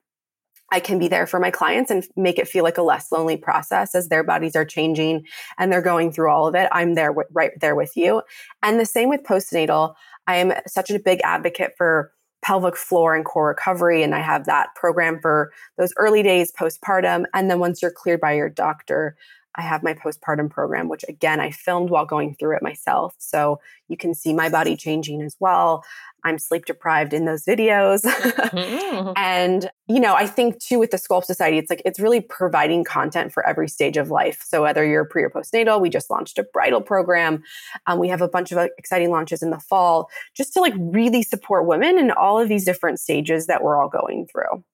I 0.70 0.80
can 0.80 0.98
be 0.98 1.08
there 1.08 1.26
for 1.26 1.40
my 1.40 1.50
clients 1.50 1.90
and 1.90 2.06
make 2.16 2.38
it 2.38 2.48
feel 2.48 2.64
like 2.64 2.78
a 2.78 2.82
less 2.82 3.10
lonely 3.10 3.36
process 3.36 3.94
as 3.94 4.08
their 4.08 4.22
bodies 4.22 4.54
are 4.54 4.64
changing 4.64 5.26
and 5.58 5.72
they're 5.72 5.82
going 5.82 6.12
through 6.12 6.30
all 6.30 6.46
of 6.46 6.54
it. 6.54 6.68
I'm 6.72 6.94
there 6.94 7.08
w- 7.08 7.28
right 7.32 7.52
there 7.60 7.74
with 7.74 7.96
you. 7.96 8.22
And 8.62 8.78
the 8.78 8.86
same 8.86 9.08
with 9.08 9.22
postnatal. 9.22 9.94
I 10.26 10.36
am 10.36 10.52
such 10.66 10.90
a 10.90 10.98
big 10.98 11.20
advocate 11.24 11.72
for 11.76 12.12
pelvic 12.42 12.76
floor 12.76 13.14
and 13.14 13.24
core 13.24 13.48
recovery. 13.48 14.02
And 14.02 14.14
I 14.14 14.20
have 14.20 14.46
that 14.46 14.68
program 14.74 15.20
for 15.20 15.52
those 15.76 15.92
early 15.96 16.22
days 16.22 16.52
postpartum. 16.52 17.24
And 17.34 17.50
then 17.50 17.58
once 17.58 17.82
you're 17.82 17.90
cleared 17.90 18.20
by 18.20 18.32
your 18.32 18.48
doctor, 18.48 19.16
I 19.60 19.62
have 19.62 19.82
my 19.82 19.92
postpartum 19.92 20.48
program, 20.48 20.88
which 20.88 21.04
again, 21.06 21.38
I 21.38 21.50
filmed 21.50 21.90
while 21.90 22.06
going 22.06 22.34
through 22.34 22.56
it 22.56 22.62
myself. 22.62 23.14
So 23.18 23.60
you 23.88 23.96
can 23.98 24.14
see 24.14 24.32
my 24.32 24.48
body 24.48 24.74
changing 24.74 25.20
as 25.20 25.36
well. 25.38 25.84
I'm 26.24 26.38
sleep 26.38 26.64
deprived 26.64 27.12
in 27.12 27.26
those 27.26 27.44
videos. 27.44 28.00
mm-hmm. 28.02 29.12
and, 29.16 29.70
you 29.86 30.00
know, 30.00 30.14
I 30.14 30.26
think 30.26 30.58
too 30.58 30.78
with 30.78 30.92
the 30.92 30.96
Sculpt 30.96 31.24
Society, 31.24 31.58
it's 31.58 31.68
like, 31.68 31.82
it's 31.84 32.00
really 32.00 32.22
providing 32.22 32.84
content 32.84 33.34
for 33.34 33.46
every 33.46 33.68
stage 33.68 33.98
of 33.98 34.10
life. 34.10 34.42
So 34.46 34.62
whether 34.62 34.82
you're 34.82 35.04
pre 35.04 35.24
or 35.24 35.30
postnatal, 35.30 35.78
we 35.78 35.90
just 35.90 36.08
launched 36.08 36.38
a 36.38 36.42
bridal 36.42 36.80
program. 36.80 37.42
Um, 37.86 37.98
we 37.98 38.08
have 38.08 38.22
a 38.22 38.28
bunch 38.28 38.52
of 38.52 38.58
uh, 38.58 38.68
exciting 38.78 39.10
launches 39.10 39.42
in 39.42 39.50
the 39.50 39.60
fall 39.60 40.08
just 40.34 40.54
to 40.54 40.60
like 40.60 40.74
really 40.78 41.22
support 41.22 41.66
women 41.66 41.98
in 41.98 42.10
all 42.10 42.40
of 42.40 42.48
these 42.48 42.64
different 42.64 42.98
stages 42.98 43.46
that 43.46 43.62
we're 43.62 43.78
all 43.78 43.90
going 43.90 44.26
through. 44.26 44.64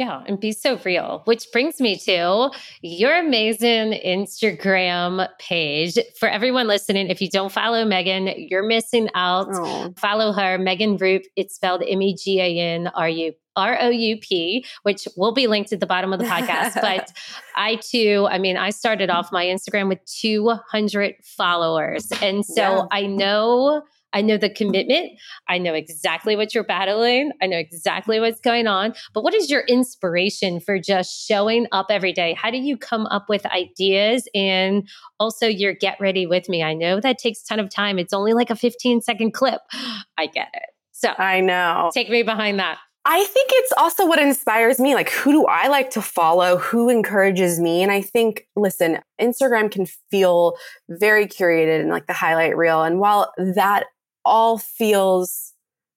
Yeah, 0.00 0.22
and 0.26 0.40
be 0.40 0.52
so 0.52 0.80
real. 0.82 1.20
Which 1.26 1.52
brings 1.52 1.78
me 1.78 1.94
to 1.94 2.50
your 2.80 3.18
amazing 3.18 3.92
Instagram 3.92 5.28
page. 5.38 5.98
For 6.18 6.26
everyone 6.26 6.68
listening, 6.68 7.08
if 7.08 7.20
you 7.20 7.28
don't 7.28 7.52
follow 7.52 7.84
Megan, 7.84 8.32
you're 8.34 8.66
missing 8.66 9.10
out. 9.14 9.48
Oh. 9.50 9.92
Follow 9.98 10.32
her, 10.32 10.56
Megan 10.56 10.96
Roup. 10.96 11.24
It's 11.36 11.54
spelled 11.54 11.82
M 11.86 12.00
E 12.00 12.16
G 12.16 12.40
A 12.40 12.58
N 12.58 12.86
R 12.94 13.10
U 13.10 13.34
R 13.56 13.76
O 13.78 13.90
U 13.90 14.16
P, 14.16 14.64
which 14.84 15.06
will 15.18 15.34
be 15.34 15.46
linked 15.46 15.70
at 15.74 15.80
the 15.80 15.86
bottom 15.86 16.14
of 16.14 16.18
the 16.18 16.24
podcast. 16.24 16.74
but 16.80 17.12
I 17.54 17.74
too, 17.74 18.26
I 18.30 18.38
mean, 18.38 18.56
I 18.56 18.70
started 18.70 19.10
off 19.10 19.30
my 19.30 19.44
Instagram 19.44 19.90
with 19.90 20.02
200 20.06 21.16
followers. 21.22 22.10
And 22.22 22.46
so 22.46 22.62
yeah. 22.62 22.82
I 22.90 23.02
know 23.02 23.82
I 24.12 24.22
know 24.22 24.36
the 24.36 24.48
mm-hmm. 24.48 24.54
commitment. 24.54 25.12
I 25.48 25.58
know 25.58 25.74
exactly 25.74 26.36
what 26.36 26.54
you're 26.54 26.64
battling. 26.64 27.32
I 27.40 27.46
know 27.46 27.58
exactly 27.58 28.20
what's 28.20 28.40
going 28.40 28.66
on. 28.66 28.94
But 29.14 29.24
what 29.24 29.34
is 29.34 29.50
your 29.50 29.62
inspiration 29.62 30.60
for 30.60 30.78
just 30.78 31.26
showing 31.26 31.66
up 31.72 31.86
every 31.90 32.12
day? 32.12 32.34
How 32.34 32.50
do 32.50 32.58
you 32.58 32.76
come 32.76 33.06
up 33.06 33.28
with 33.28 33.46
ideas 33.46 34.28
and 34.34 34.88
also 35.18 35.46
your 35.46 35.74
get 35.74 35.98
ready 36.00 36.26
with 36.26 36.48
me? 36.48 36.62
I 36.62 36.74
know 36.74 37.00
that 37.00 37.18
takes 37.18 37.42
a 37.42 37.46
ton 37.46 37.60
of 37.60 37.70
time. 37.70 37.98
It's 37.98 38.12
only 38.12 38.32
like 38.32 38.50
a 38.50 38.56
15 38.56 39.00
second 39.00 39.32
clip. 39.32 39.60
I 40.18 40.26
get 40.26 40.48
it. 40.54 40.70
So 40.92 41.14
I 41.16 41.40
know. 41.40 41.90
Take 41.94 42.10
me 42.10 42.22
behind 42.22 42.58
that. 42.58 42.78
I 43.06 43.24
think 43.24 43.48
it's 43.54 43.72
also 43.78 44.06
what 44.06 44.18
inspires 44.18 44.78
me. 44.78 44.94
Like, 44.94 45.08
who 45.08 45.32
do 45.32 45.46
I 45.46 45.68
like 45.68 45.90
to 45.92 46.02
follow? 46.02 46.58
Who 46.58 46.90
encourages 46.90 47.58
me? 47.58 47.82
And 47.82 47.90
I 47.90 48.02
think, 48.02 48.46
listen, 48.56 48.98
Instagram 49.18 49.70
can 49.70 49.86
feel 50.10 50.56
very 50.90 51.26
curated 51.26 51.80
and 51.80 51.88
like 51.88 52.06
the 52.06 52.12
highlight 52.12 52.56
reel. 52.58 52.82
And 52.82 53.00
while 53.00 53.32
that 53.38 53.86
all 54.30 54.58
feels 54.58 55.54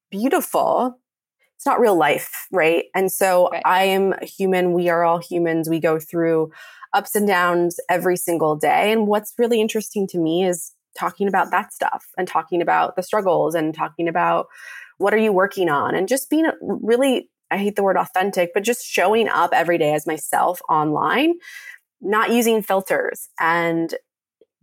beautiful. 0.09 0.99
It's 1.55 1.65
not 1.65 1.79
real 1.79 1.95
life, 1.95 2.47
right? 2.51 2.85
And 2.95 3.11
so 3.11 3.49
right. 3.51 3.61
I 3.63 3.83
am 3.83 4.13
a 4.19 4.25
human. 4.25 4.73
We 4.73 4.89
are 4.89 5.03
all 5.03 5.19
humans. 5.19 5.69
We 5.69 5.79
go 5.79 5.99
through 5.99 6.51
ups 6.93 7.15
and 7.15 7.27
downs 7.27 7.79
every 7.89 8.17
single 8.17 8.55
day. 8.55 8.91
And 8.91 9.07
what's 9.07 9.33
really 9.37 9.61
interesting 9.61 10.07
to 10.07 10.17
me 10.17 10.43
is 10.43 10.73
talking 10.97 11.27
about 11.27 11.51
that 11.51 11.71
stuff 11.71 12.05
and 12.17 12.27
talking 12.27 12.61
about 12.61 12.95
the 12.95 13.03
struggles 13.03 13.55
and 13.55 13.73
talking 13.73 14.07
about 14.07 14.47
what 14.97 15.13
are 15.13 15.17
you 15.17 15.31
working 15.31 15.69
on 15.69 15.95
and 15.95 16.07
just 16.07 16.29
being 16.29 16.45
really 16.59 17.29
I 17.51 17.57
hate 17.57 17.75
the 17.75 17.83
word 17.83 17.97
authentic, 17.97 18.49
but 18.51 18.63
just 18.63 18.83
showing 18.83 19.29
up 19.29 19.51
every 19.53 19.77
day 19.77 19.93
as 19.93 20.07
myself 20.07 20.59
online, 20.69 21.35
not 22.01 22.31
using 22.31 22.63
filters 22.63 23.29
and 23.39 23.93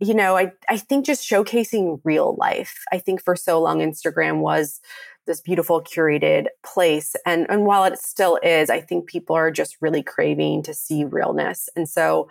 you 0.01 0.15
know, 0.15 0.35
I, 0.35 0.51
I 0.67 0.77
think 0.77 1.05
just 1.05 1.29
showcasing 1.29 2.01
real 2.03 2.35
life. 2.39 2.83
I 2.91 2.97
think 2.97 3.23
for 3.23 3.35
so 3.35 3.61
long, 3.61 3.79
Instagram 3.79 4.39
was 4.39 4.81
this 5.27 5.41
beautiful 5.41 5.79
curated 5.79 6.47
place. 6.63 7.15
And, 7.23 7.45
and 7.49 7.65
while 7.65 7.83
it 7.83 7.99
still 7.99 8.39
is, 8.41 8.71
I 8.71 8.81
think 8.81 9.07
people 9.07 9.35
are 9.35 9.51
just 9.51 9.77
really 9.79 10.01
craving 10.01 10.63
to 10.63 10.73
see 10.73 11.05
realness. 11.05 11.69
And 11.75 11.87
so 11.87 12.29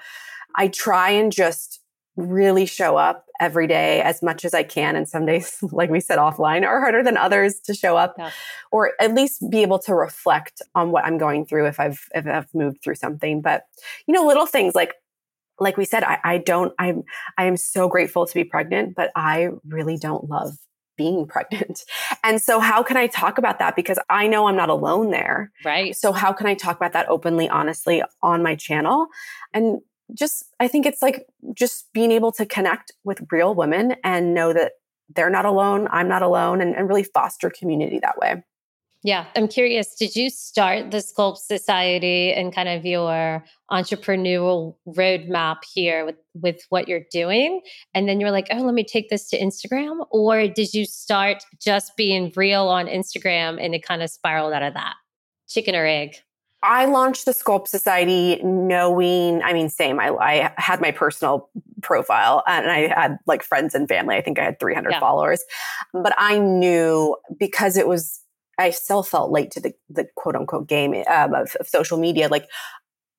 I 0.56 0.66
try 0.66 1.10
and 1.10 1.30
just 1.30 1.80
really 2.16 2.66
show 2.66 2.96
up 2.96 3.26
every 3.40 3.68
day 3.68 4.02
as 4.02 4.20
much 4.20 4.44
as 4.44 4.52
I 4.52 4.64
can. 4.64 4.96
And 4.96 5.08
some 5.08 5.24
days, 5.24 5.58
like 5.72 5.90
we 5.90 6.00
said 6.00 6.18
offline, 6.18 6.66
are 6.66 6.80
harder 6.80 7.04
than 7.04 7.16
others 7.16 7.60
to 7.60 7.74
show 7.74 7.96
up 7.96 8.16
yeah. 8.18 8.30
or 8.72 8.94
at 9.00 9.14
least 9.14 9.48
be 9.48 9.62
able 9.62 9.78
to 9.80 9.94
reflect 9.94 10.60
on 10.74 10.90
what 10.90 11.04
I'm 11.04 11.18
going 11.18 11.46
through 11.46 11.68
if 11.68 11.78
I've, 11.78 12.00
if 12.16 12.26
I've 12.26 12.52
moved 12.52 12.82
through 12.82 12.96
something. 12.96 13.40
But, 13.40 13.66
you 14.08 14.14
know, 14.14 14.26
little 14.26 14.46
things 14.46 14.74
like 14.74 14.94
like 15.60 15.76
we 15.76 15.84
said, 15.84 16.02
I, 16.02 16.18
I 16.24 16.38
don't, 16.38 16.72
I'm, 16.78 17.04
I 17.38 17.44
am 17.44 17.56
so 17.56 17.88
grateful 17.88 18.26
to 18.26 18.34
be 18.34 18.44
pregnant, 18.44 18.94
but 18.96 19.10
I 19.14 19.50
really 19.68 19.96
don't 19.96 20.28
love 20.28 20.56
being 20.96 21.26
pregnant. 21.28 21.84
And 22.24 22.40
so 22.40 22.58
how 22.58 22.82
can 22.82 22.96
I 22.96 23.06
talk 23.06 23.38
about 23.38 23.58
that? 23.58 23.76
Because 23.76 23.98
I 24.08 24.26
know 24.26 24.48
I'm 24.48 24.56
not 24.56 24.70
alone 24.70 25.10
there. 25.10 25.52
Right. 25.64 25.94
So 25.94 26.12
how 26.12 26.32
can 26.32 26.46
I 26.46 26.54
talk 26.54 26.76
about 26.76 26.92
that 26.94 27.08
openly, 27.08 27.48
honestly 27.48 28.02
on 28.22 28.42
my 28.42 28.54
channel? 28.54 29.06
And 29.52 29.80
just, 30.12 30.44
I 30.58 30.66
think 30.66 30.86
it's 30.86 31.02
like 31.02 31.26
just 31.54 31.92
being 31.92 32.10
able 32.10 32.32
to 32.32 32.46
connect 32.46 32.92
with 33.04 33.20
real 33.30 33.54
women 33.54 33.94
and 34.02 34.34
know 34.34 34.52
that 34.52 34.72
they're 35.14 35.30
not 35.30 35.44
alone. 35.44 35.88
I'm 35.90 36.08
not 36.08 36.22
alone 36.22 36.60
and, 36.60 36.74
and 36.74 36.88
really 36.88 37.04
foster 37.04 37.50
community 37.50 37.98
that 38.00 38.18
way. 38.18 38.42
Yeah, 39.02 39.26
I'm 39.34 39.48
curious. 39.48 39.94
Did 39.94 40.14
you 40.14 40.28
start 40.28 40.90
the 40.90 40.98
Sculpt 40.98 41.38
Society 41.38 42.34
and 42.34 42.54
kind 42.54 42.68
of 42.68 42.84
your 42.84 43.42
entrepreneurial 43.70 44.76
roadmap 44.86 45.58
here 45.72 46.04
with, 46.04 46.16
with 46.34 46.62
what 46.68 46.86
you're 46.86 47.04
doing? 47.10 47.62
And 47.94 48.06
then 48.06 48.20
you're 48.20 48.30
like, 48.30 48.48
oh, 48.50 48.58
let 48.58 48.74
me 48.74 48.84
take 48.84 49.08
this 49.08 49.30
to 49.30 49.40
Instagram? 49.40 50.04
Or 50.10 50.46
did 50.48 50.74
you 50.74 50.84
start 50.84 51.44
just 51.62 51.96
being 51.96 52.30
real 52.36 52.68
on 52.68 52.88
Instagram 52.88 53.58
and 53.62 53.74
it 53.74 53.82
kind 53.82 54.02
of 54.02 54.10
spiraled 54.10 54.52
out 54.52 54.62
of 54.62 54.74
that? 54.74 54.94
Chicken 55.48 55.74
or 55.74 55.86
egg? 55.86 56.16
I 56.62 56.84
launched 56.84 57.24
the 57.24 57.32
Sculpt 57.32 57.68
Society 57.68 58.38
knowing, 58.42 59.40
I 59.42 59.54
mean, 59.54 59.70
same. 59.70 59.98
I, 59.98 60.10
I, 60.10 60.52
had 60.58 60.82
my 60.82 60.90
personal 60.90 61.48
profile 61.80 62.42
and 62.46 62.70
I 62.70 62.88
had 62.88 63.16
like 63.26 63.42
friends 63.42 63.74
and 63.74 63.88
family. 63.88 64.16
I 64.16 64.20
think 64.20 64.38
I 64.38 64.44
had 64.44 64.60
300 64.60 64.90
yeah. 64.90 65.00
followers. 65.00 65.42
But 65.94 66.12
I 66.18 66.38
knew 66.38 67.16
because 67.38 67.78
it 67.78 67.88
was 67.88 68.20
I 68.60 68.70
still 68.70 69.02
felt 69.02 69.30
late 69.30 69.50
to 69.52 69.60
the, 69.60 69.72
the 69.88 70.06
quote 70.16 70.36
unquote 70.36 70.68
game 70.68 70.94
um, 71.08 71.34
of, 71.34 71.56
of, 71.58 71.66
social 71.66 71.98
media. 71.98 72.28
Like 72.28 72.46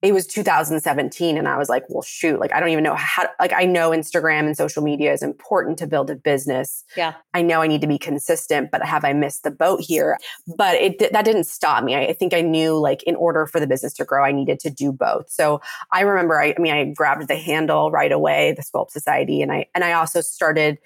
it 0.02 0.12
was 0.12 0.26
2017 0.26 1.38
and 1.38 1.46
I 1.46 1.56
was 1.56 1.68
like, 1.68 1.84
well, 1.88 2.02
shoot, 2.02 2.40
like 2.40 2.52
I 2.52 2.58
don't 2.58 2.70
even 2.70 2.82
know 2.82 2.96
how, 2.96 3.28
like 3.38 3.52
I 3.52 3.64
know 3.64 3.90
Instagram 3.90 4.46
and 4.46 4.56
social 4.56 4.82
media 4.82 5.12
is 5.12 5.22
important 5.22 5.78
to 5.78 5.86
build 5.86 6.10
a 6.10 6.16
business. 6.16 6.84
Yeah. 6.96 7.14
I 7.34 7.42
know 7.42 7.62
I 7.62 7.68
need 7.68 7.82
to 7.82 7.86
be 7.86 7.98
consistent, 7.98 8.70
but 8.72 8.84
have 8.84 9.04
I 9.04 9.12
missed 9.12 9.44
the 9.44 9.52
boat 9.52 9.80
here? 9.80 10.18
But 10.56 10.74
it, 10.74 11.12
that 11.12 11.24
didn't 11.24 11.44
stop 11.44 11.84
me. 11.84 11.94
I, 11.94 12.06
I 12.06 12.12
think 12.14 12.34
I 12.34 12.40
knew 12.40 12.76
like 12.76 13.04
in 13.04 13.14
order 13.14 13.46
for 13.46 13.60
the 13.60 13.66
business 13.68 13.92
to 13.94 14.04
grow, 14.04 14.24
I 14.24 14.32
needed 14.32 14.58
to 14.60 14.70
do 14.70 14.90
both. 14.90 15.30
So 15.30 15.60
I 15.92 16.00
remember, 16.00 16.40
I, 16.40 16.54
I 16.56 16.60
mean, 16.60 16.72
I 16.72 16.84
grabbed 16.92 17.28
the 17.28 17.36
handle 17.36 17.92
right 17.92 18.12
away, 18.12 18.54
the 18.56 18.62
Sculpt 18.62 18.90
Society. 18.90 19.40
And 19.40 19.52
I, 19.52 19.66
and 19.72 19.84
I 19.84 19.92
also 19.92 20.20
started 20.20 20.78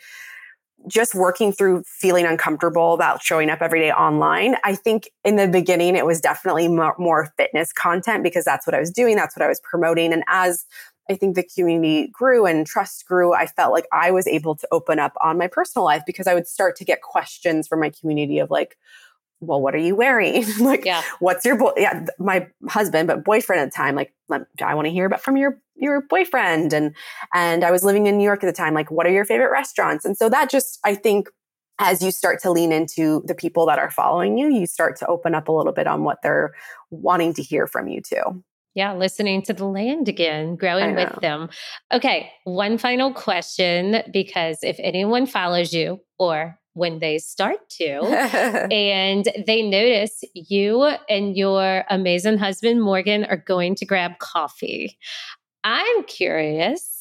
just 0.89 1.15
working 1.15 1.53
through 1.53 1.83
feeling 1.87 2.27
uncomfortable 2.27 2.95
about 2.95 3.23
showing 3.23 3.51
up 3.51 3.61
every 3.61 3.81
day 3.81 3.93
online. 3.93 4.57
I 4.65 4.75
think 4.75 5.11
in 5.25 5.37
the 5.37 5.49
beginning, 5.49 5.97
it 5.97 6.07
was 6.07 6.21
definitely 6.21 6.69
more, 6.69 6.95
fitness 7.37 7.73
content 7.73 8.23
because 8.23 8.45
that's 8.45 8.67
what 8.67 8.75
I 8.75 8.79
was 8.79 8.91
doing. 8.91 9.17
That's 9.17 9.37
what 9.37 9.45
I 9.45 9.49
was 9.49 9.61
promoting. 9.61 10.13
And 10.13 10.23
as 10.29 10.65
I 11.09 11.15
think 11.15 11.35
the 11.35 11.45
community 11.57 12.09
grew 12.13 12.47
and 12.47 12.67
trust 12.67 13.07
grew, 13.07 13.33
I 13.33 13.47
felt 13.47 13.73
like 13.73 13.87
I 13.93 14.11
was 14.11 14.27
able 14.27 14.55
to 14.57 14.69
open 14.73 14.99
up 14.99 15.13
on 15.23 15.39
my 15.39 15.47
personal 15.47 15.85
life 15.85 16.03
because 16.07 16.27
I 16.27 16.35
would 16.35 16.47
start 16.47 16.77
to 16.77 16.85
get 16.85 17.03
questions 17.03 17.69
from 17.69 17.81
my 17.81 17.91
community 17.91 18.39
of 18.39 18.51
like, 18.51 18.77
well, 19.41 19.61
what 19.61 19.75
are 19.75 19.79
you 19.79 19.95
wearing? 19.95 20.45
like, 20.61 20.85
yeah. 20.85 21.03
what's 21.21 21.45
your 21.45 21.57
boy? 21.57 21.73
Yeah, 21.77 22.07
my 22.19 22.47
husband, 22.69 23.07
but 23.07 23.25
boyfriend 23.25 23.61
at 23.61 23.71
the 23.71 23.77
time. 23.77 23.95
Like, 23.95 24.13
I 24.31 24.75
want 24.75 24.87
to 24.87 24.93
hear 24.93 25.07
about 25.07 25.21
from 25.21 25.37
your 25.37 25.61
your 25.77 26.03
boyfriend. 26.03 26.73
And 26.73 26.95
and 27.35 27.65
I 27.65 27.71
was 27.71 27.85
living 27.85 28.07
in 28.07 28.19
New 28.19 28.25
York 28.25 28.43
at 28.43 28.47
the 28.47 28.53
time. 28.53 28.75
Like, 28.75 28.91
what 28.91 29.07
are 29.07 29.13
your 29.13 29.25
favorite 29.25 29.51
restaurants? 29.51 30.05
And 30.05 30.17
so 30.17 30.29
that 30.29 30.51
just, 30.51 30.79
I 30.85 30.95
think, 30.95 31.29
as 31.79 32.03
you 32.03 32.11
start 32.11 32.41
to 32.43 32.51
lean 32.51 32.73
into 32.73 33.23
the 33.27 33.35
people 33.35 33.67
that 33.67 33.79
are 33.79 33.91
following 33.91 34.39
you, 34.39 34.49
you 34.49 34.67
start 34.67 34.97
to 34.97 35.07
open 35.07 35.35
up 35.35 35.49
a 35.49 35.53
little 35.53 35.73
bit 35.73 35.87
on 35.87 36.05
what 36.05 36.19
they're 36.23 36.55
wanting 36.91 37.35
to 37.35 37.43
hear 37.43 37.67
from 37.67 37.89
you 37.89 38.01
too. 38.01 38.43
Yeah, 38.75 38.93
listening 38.93 39.41
to 39.43 39.55
the 39.55 39.65
land 39.65 40.07
again, 40.07 40.57
growing 40.57 40.95
with 40.95 41.21
them. 41.23 41.49
Okay, 41.91 42.31
one 42.45 42.77
final 42.77 43.13
question 43.15 44.03
because 44.13 44.59
if 44.63 44.77
anyone 44.81 45.27
follows 45.27 45.73
you 45.73 46.01
or 46.19 46.59
when 46.77 46.99
they 46.99 47.19
start 47.19 47.69
to. 47.71 48.03
and 48.71 49.27
they 49.47 49.63
notice 49.63 50.23
you 50.35 50.83
and 51.09 51.37
your 51.37 51.85
amazing 51.91 52.39
husband, 52.39 52.83
Morgan, 52.83 53.25
are 53.25 53.37
going 53.37 53.75
to 53.77 53.87
grab 53.87 54.19
coffee. 54.19 54.97
I'm 55.65 56.05
curious 56.05 56.97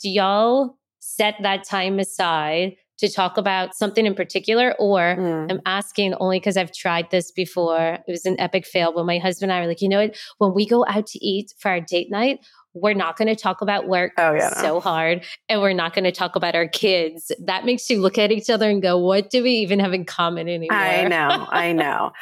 do 0.00 0.10
y'all 0.10 0.76
set 1.00 1.36
that 1.42 1.64
time 1.64 1.98
aside 1.98 2.76
to 2.98 3.10
talk 3.10 3.36
about 3.36 3.74
something 3.74 4.06
in 4.06 4.14
particular, 4.14 4.74
or 4.78 5.00
mm. 5.00 5.50
I'm 5.50 5.60
asking 5.66 6.14
only 6.14 6.38
because 6.38 6.56
I've 6.56 6.72
tried 6.72 7.10
this 7.10 7.30
before. 7.30 7.98
It 8.06 8.10
was 8.10 8.24
an 8.24 8.38
epic 8.40 8.66
fail 8.66 8.94
when 8.94 9.06
my 9.06 9.18
husband 9.18 9.50
and 9.50 9.58
I 9.58 9.62
were 9.62 9.68
like, 9.68 9.82
you 9.82 9.88
know 9.88 10.00
what? 10.00 10.16
When 10.38 10.54
we 10.54 10.66
go 10.66 10.84
out 10.88 11.06
to 11.08 11.24
eat 11.24 11.52
for 11.58 11.70
our 11.70 11.80
date 11.80 12.10
night, 12.10 12.40
we're 12.76 12.94
not 12.94 13.16
going 13.16 13.28
to 13.28 13.34
talk 13.34 13.62
about 13.62 13.88
work 13.88 14.12
oh, 14.18 14.34
yeah, 14.34 14.54
so 14.54 14.74
no. 14.74 14.80
hard 14.80 15.24
and 15.48 15.60
we're 15.62 15.72
not 15.72 15.94
going 15.94 16.04
to 16.04 16.12
talk 16.12 16.36
about 16.36 16.54
our 16.54 16.68
kids. 16.68 17.32
That 17.44 17.64
makes 17.64 17.88
you 17.88 18.00
look 18.00 18.18
at 18.18 18.30
each 18.30 18.50
other 18.50 18.68
and 18.68 18.82
go, 18.82 18.98
what 18.98 19.30
do 19.30 19.42
we 19.42 19.52
even 19.52 19.80
have 19.80 19.94
in 19.94 20.04
common 20.04 20.48
anymore? 20.48 20.76
I 20.76 21.08
know. 21.08 21.46
I 21.50 21.72
know. 21.72 22.12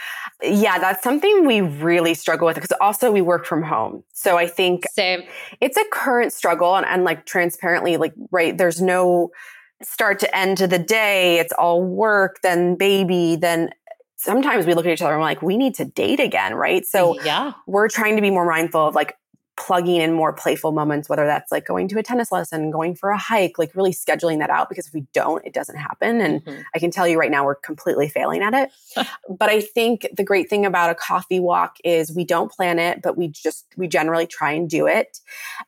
yeah, 0.43 0.79
that's 0.79 1.03
something 1.03 1.45
we 1.45 1.61
really 1.61 2.15
struggle 2.15 2.47
with 2.47 2.55
because 2.55 2.73
also 2.81 3.11
we 3.11 3.21
work 3.21 3.47
from 3.47 3.63
home. 3.63 4.05
So 4.13 4.39
I 4.39 4.47
think 4.47 4.85
Same. 4.93 5.23
it's 5.61 5.77
a 5.77 5.85
current 5.91 6.33
struggle 6.33 6.77
and, 6.77 6.87
and 6.87 7.03
like 7.05 7.27
transparently, 7.27 7.97
like, 7.97 8.15
right, 8.31 8.57
there's 8.57 8.81
no 8.81 9.31
start 9.85 10.19
to 10.21 10.37
end 10.37 10.59
to 10.59 10.67
the 10.67 10.79
day. 10.79 11.39
It's 11.39 11.53
all 11.53 11.83
work, 11.83 12.41
then 12.43 12.77
baby, 12.77 13.37
then 13.37 13.71
sometimes 14.17 14.67
we 14.67 14.75
look 14.75 14.87
at 14.87 14.93
each 14.93 15.03
other 15.03 15.13
and 15.13 15.21
we're 15.21 15.27
like, 15.27 15.43
we 15.43 15.57
need 15.57 15.75
to 15.77 15.85
date 15.85 16.21
again, 16.21 16.55
right? 16.55 16.85
So 16.87 17.21
yeah. 17.23 17.53
we're 17.67 17.89
trying 17.89 18.17
to 18.17 18.23
be 18.23 18.31
more 18.31 18.47
mindful 18.47 18.87
of 18.89 18.95
like 18.95 19.17
plugging 19.57 20.01
in 20.01 20.13
more 20.13 20.33
playful 20.33 20.73
moments, 20.73 21.09
whether 21.09 21.27
that's 21.27 21.53
like 21.53 21.65
going 21.65 21.87
to 21.89 21.99
a 21.99 22.03
tennis 22.03 22.33
lesson, 22.33 22.71
going 22.71 22.95
for 22.95 23.11
a 23.11 23.19
hike, 23.19 23.59
like 23.59 23.75
really 23.75 23.93
scheduling 23.93 24.39
that 24.39 24.51
out 24.51 24.69
because 24.69 24.87
if 24.87 24.95
we 24.95 25.07
don't, 25.13 25.45
it 25.47 25.53
doesn't 25.53 25.77
happen. 25.77 26.21
And 26.21 26.45
mm-hmm. 26.45 26.63
I 26.75 26.79
can 26.79 26.91
tell 26.91 27.07
you 27.07 27.19
right 27.19 27.31
now, 27.31 27.45
we're 27.45 27.55
completely 27.55 28.09
failing 28.09 28.43
at 28.43 28.55
it. 28.55 28.71
but 29.29 29.49
I 29.49 29.61
think 29.61 30.09
the 30.17 30.25
great 30.25 30.51
thing 30.51 30.67
about 30.67 30.91
a 30.91 30.95
coffee 30.95 31.41
walk 31.41 31.77
is 31.85 32.15
we 32.15 32.25
don't 32.25 32.51
plan 32.51 32.79
it, 32.79 33.01
but 33.03 33.17
we 33.17 33.29
just, 33.29 33.67
we 33.77 33.87
generally 33.87 34.27
try 34.27 34.53
and 34.53 34.69
do 34.69 34.87
it. 34.87 35.21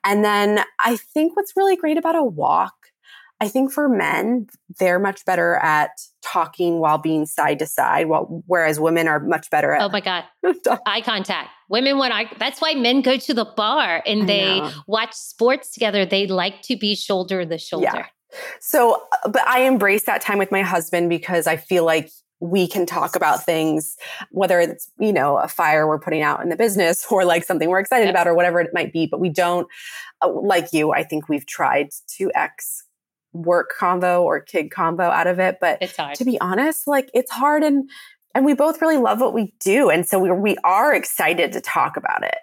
And 0.03 0.25
then 0.25 0.65
I 0.81 0.97
think 0.97 1.37
what's 1.37 1.57
really 1.57 1.77
great 1.77 1.97
about 1.97 2.17
a 2.17 2.25
walk 2.25 2.86
I 3.41 3.49
think 3.49 3.71
for 3.71 3.89
men, 3.89 4.47
they're 4.79 4.99
much 4.99 5.25
better 5.27 5.57
at 5.57 5.91
talking 6.23 6.79
while 6.79 6.97
being 6.97 7.27
side 7.27 7.59
to 7.59 7.67
side, 7.67 8.07
while 8.07 8.43
whereas 8.47 8.81
women 8.81 9.09
are 9.09 9.21
much 9.21 9.51
better 9.51 9.73
at 9.73 9.83
Oh 9.83 9.89
my 9.91 10.01
God. 10.01 10.25
eye 10.87 11.03
contact. 11.03 11.51
Women 11.69 11.99
want 11.99 12.15
I 12.15 12.31
that's 12.39 12.61
why 12.61 12.75
men 12.75 13.03
go 13.03 13.17
to 13.17 13.35
the 13.35 13.45
bar 13.45 14.03
and 14.07 14.23
I 14.23 14.27
they 14.27 14.61
know. 14.61 14.71
watch 14.87 15.13
sports 15.13 15.73
together. 15.73 16.07
They 16.07 16.27
like 16.27 16.63
to 16.63 16.77
be 16.77 16.95
shoulder 16.95 17.45
to 17.45 17.59
shoulder. 17.59 17.85
Yeah. 17.85 18.07
So 18.61 19.03
uh, 19.13 19.29
but 19.29 19.47
I 19.47 19.63
embrace 19.65 20.05
that 20.05 20.23
time 20.23 20.39
with 20.39 20.51
my 20.51 20.63
husband 20.63 21.11
because 21.11 21.47
I 21.47 21.57
feel 21.57 21.85
like 21.85 22.11
we 22.41 22.69
can 22.69 22.85
talk 22.87 23.17
about 23.17 23.45
things, 23.45 23.97
whether 24.31 24.61
it's, 24.61 24.91
you 24.99 25.13
know, 25.13 25.39
a 25.39 25.49
fire 25.49 25.87
we're 25.87 25.99
putting 25.99 26.23
out 26.23 26.43
in 26.43 26.49
the 26.51 26.57
business 26.57 27.07
or 27.11 27.25
like 27.25 27.45
something 27.45 27.69
we're 27.69 27.81
excited 27.81 28.09
about 28.09 28.27
or 28.27 28.35
whatever 28.35 28.61
it 28.61 28.71
might 28.73 28.93
be. 28.93 29.07
But 29.07 29.21
we 29.21 29.29
don't, 29.29 29.67
uh, 30.23 30.31
like 30.31 30.73
you, 30.73 30.93
I 30.93 31.03
think 31.03 31.29
we've 31.29 31.47
tried 31.47 31.91
to 32.17 32.31
X 32.35 32.86
work 33.45 33.73
convo 33.79 34.23
or 34.23 34.41
kid 34.41 34.71
convo 34.71 35.11
out 35.11 35.27
of 35.27 35.39
it. 35.39 35.59
But 35.61 35.79
it's 35.81 35.97
hard. 35.97 36.17
to 36.17 36.25
be 36.25 36.41
honest, 36.41 36.87
like 36.87 37.11
it's 37.15 37.31
hard 37.31 37.63
and 37.63 37.89
and 38.35 38.45
we 38.45 38.53
both 38.53 38.83
really 38.83 38.99
love 38.99 39.19
what 39.19 39.33
we 39.33 39.55
do 39.61 39.89
and 39.89 40.07
so 40.07 40.19
we, 40.19 40.31
we 40.31 40.59
are 40.63 40.95
excited 40.95 41.53
to 41.53 41.61
talk 41.63 41.97
about 41.97 42.23
it. 42.23 42.37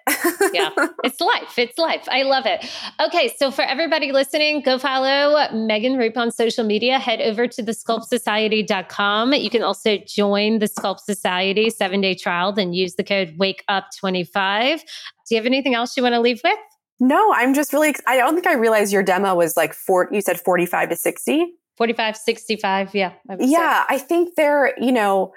Yeah. 0.52 0.70
It's 1.04 1.20
life. 1.20 1.58
It's 1.58 1.78
life. 1.78 2.08
I 2.08 2.22
love 2.22 2.46
it. 2.46 2.68
Okay 2.98 3.32
so 3.36 3.50
for 3.50 3.62
everybody 3.62 4.10
listening 4.10 4.62
go 4.62 4.78
follow 4.78 5.46
megan 5.52 5.96
Roup 5.96 6.16
on 6.16 6.32
social 6.32 6.64
media. 6.64 6.98
Head 6.98 7.20
over 7.20 7.46
to 7.46 7.62
the 7.62 7.72
sculptsociety.com 7.72 9.32
you 9.34 9.50
can 9.50 9.62
also 9.62 9.98
join 9.98 10.58
the 10.58 10.68
sculpt 10.68 11.00
society 11.00 11.70
seven 11.70 12.00
day 12.00 12.14
trial 12.14 12.52
then 12.52 12.72
use 12.72 12.94
the 12.94 13.04
code 13.04 13.34
wake 13.38 13.62
up 13.68 13.86
25 13.96 14.80
do 14.80 14.86
you 15.30 15.36
have 15.36 15.46
anything 15.46 15.74
else 15.74 15.96
you 15.96 16.02
want 16.02 16.14
to 16.14 16.20
leave 16.20 16.40
with 16.42 16.58
no, 17.00 17.32
I'm 17.34 17.54
just 17.54 17.72
really, 17.72 17.94
I 18.06 18.16
don't 18.18 18.34
think 18.34 18.46
I 18.46 18.54
realized 18.54 18.92
your 18.92 19.02
demo 19.02 19.34
was 19.34 19.56
like 19.56 19.74
four, 19.74 20.08
you 20.12 20.20
said 20.20 20.40
45 20.40 20.90
to 20.90 20.96
60. 20.96 21.54
45, 21.76 22.16
65. 22.16 22.94
Yeah. 22.94 23.12
I 23.28 23.36
yeah. 23.40 23.82
Say. 23.82 23.94
I 23.96 23.98
think 23.98 24.36
they're, 24.36 24.74
you 24.78 24.92
know, 24.92 25.32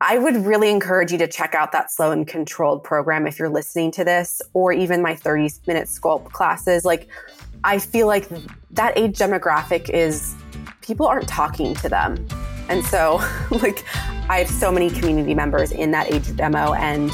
I 0.00 0.16
would 0.16 0.36
really 0.36 0.70
encourage 0.70 1.12
you 1.12 1.18
to 1.18 1.28
check 1.28 1.54
out 1.54 1.72
that 1.72 1.90
slow 1.90 2.10
and 2.10 2.26
controlled 2.26 2.84
program 2.84 3.26
if 3.26 3.38
you're 3.38 3.50
listening 3.50 3.90
to 3.92 4.04
this, 4.04 4.40
or 4.54 4.72
even 4.72 5.02
my 5.02 5.14
30 5.14 5.50
minute 5.66 5.88
sculpt 5.88 6.32
classes. 6.32 6.84
Like, 6.86 7.08
I 7.64 7.78
feel 7.78 8.06
like 8.06 8.26
that 8.70 8.96
age 8.96 9.18
demographic 9.18 9.90
is 9.90 10.34
people 10.80 11.06
aren't 11.06 11.28
talking 11.28 11.74
to 11.76 11.88
them. 11.88 12.26
And 12.70 12.84
so, 12.86 13.16
like, 13.50 13.84
I 14.30 14.38
have 14.38 14.48
so 14.48 14.72
many 14.72 14.88
community 14.88 15.34
members 15.34 15.70
in 15.70 15.90
that 15.90 16.10
age 16.10 16.34
demo, 16.34 16.72
and 16.72 17.10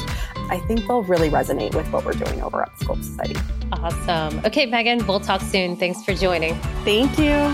I 0.49 0.59
think 0.59 0.87
they'll 0.87 1.03
really 1.03 1.29
resonate 1.29 1.75
with 1.75 1.91
what 1.91 2.05
we're 2.05 2.13
doing 2.13 2.41
over 2.41 2.61
at 2.61 2.75
Sculpt 2.77 3.03
Society. 3.03 3.35
Awesome. 3.71 4.39
Okay, 4.45 4.65
Megan, 4.65 5.05
we'll 5.05 5.19
talk 5.19 5.41
soon. 5.41 5.75
Thanks 5.75 6.03
for 6.03 6.13
joining. 6.13 6.55
Thank 6.83 7.17
you. 7.17 7.53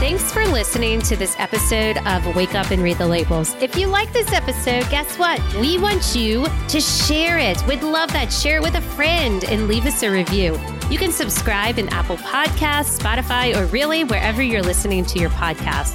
Thanks 0.00 0.30
for 0.32 0.44
listening 0.46 1.00
to 1.02 1.16
this 1.16 1.34
episode 1.38 1.96
of 2.06 2.36
Wake 2.36 2.54
Up 2.54 2.70
and 2.70 2.82
Read 2.82 2.98
the 2.98 3.06
Labels. 3.06 3.54
If 3.62 3.74
you 3.74 3.86
like 3.86 4.12
this 4.12 4.32
episode, 4.32 4.88
guess 4.90 5.18
what? 5.18 5.40
We 5.54 5.78
want 5.78 6.14
you 6.14 6.44
to 6.68 6.80
share 6.80 7.38
it. 7.38 7.66
We'd 7.66 7.82
love 7.82 8.12
that. 8.12 8.30
Share 8.30 8.58
it 8.58 8.62
with 8.62 8.74
a 8.74 8.82
friend 8.82 9.44
and 9.44 9.66
leave 9.66 9.86
us 9.86 10.02
a 10.02 10.10
review. 10.10 10.60
You 10.90 10.98
can 10.98 11.10
subscribe 11.10 11.78
in 11.78 11.88
Apple 11.88 12.18
Podcasts, 12.18 13.00
Spotify, 13.00 13.56
or 13.56 13.64
really 13.66 14.04
wherever 14.04 14.42
you're 14.42 14.62
listening 14.62 15.06
to 15.06 15.18
your 15.18 15.30
podcast. 15.30 15.94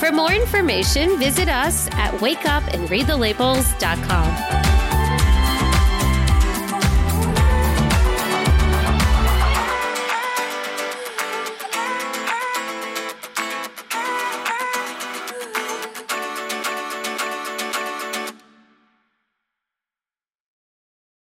For 0.00 0.10
more 0.10 0.32
information, 0.32 1.18
visit 1.18 1.50
us 1.50 1.86
at 1.88 2.14
wakeupandreadthelabels.com. 2.22 4.79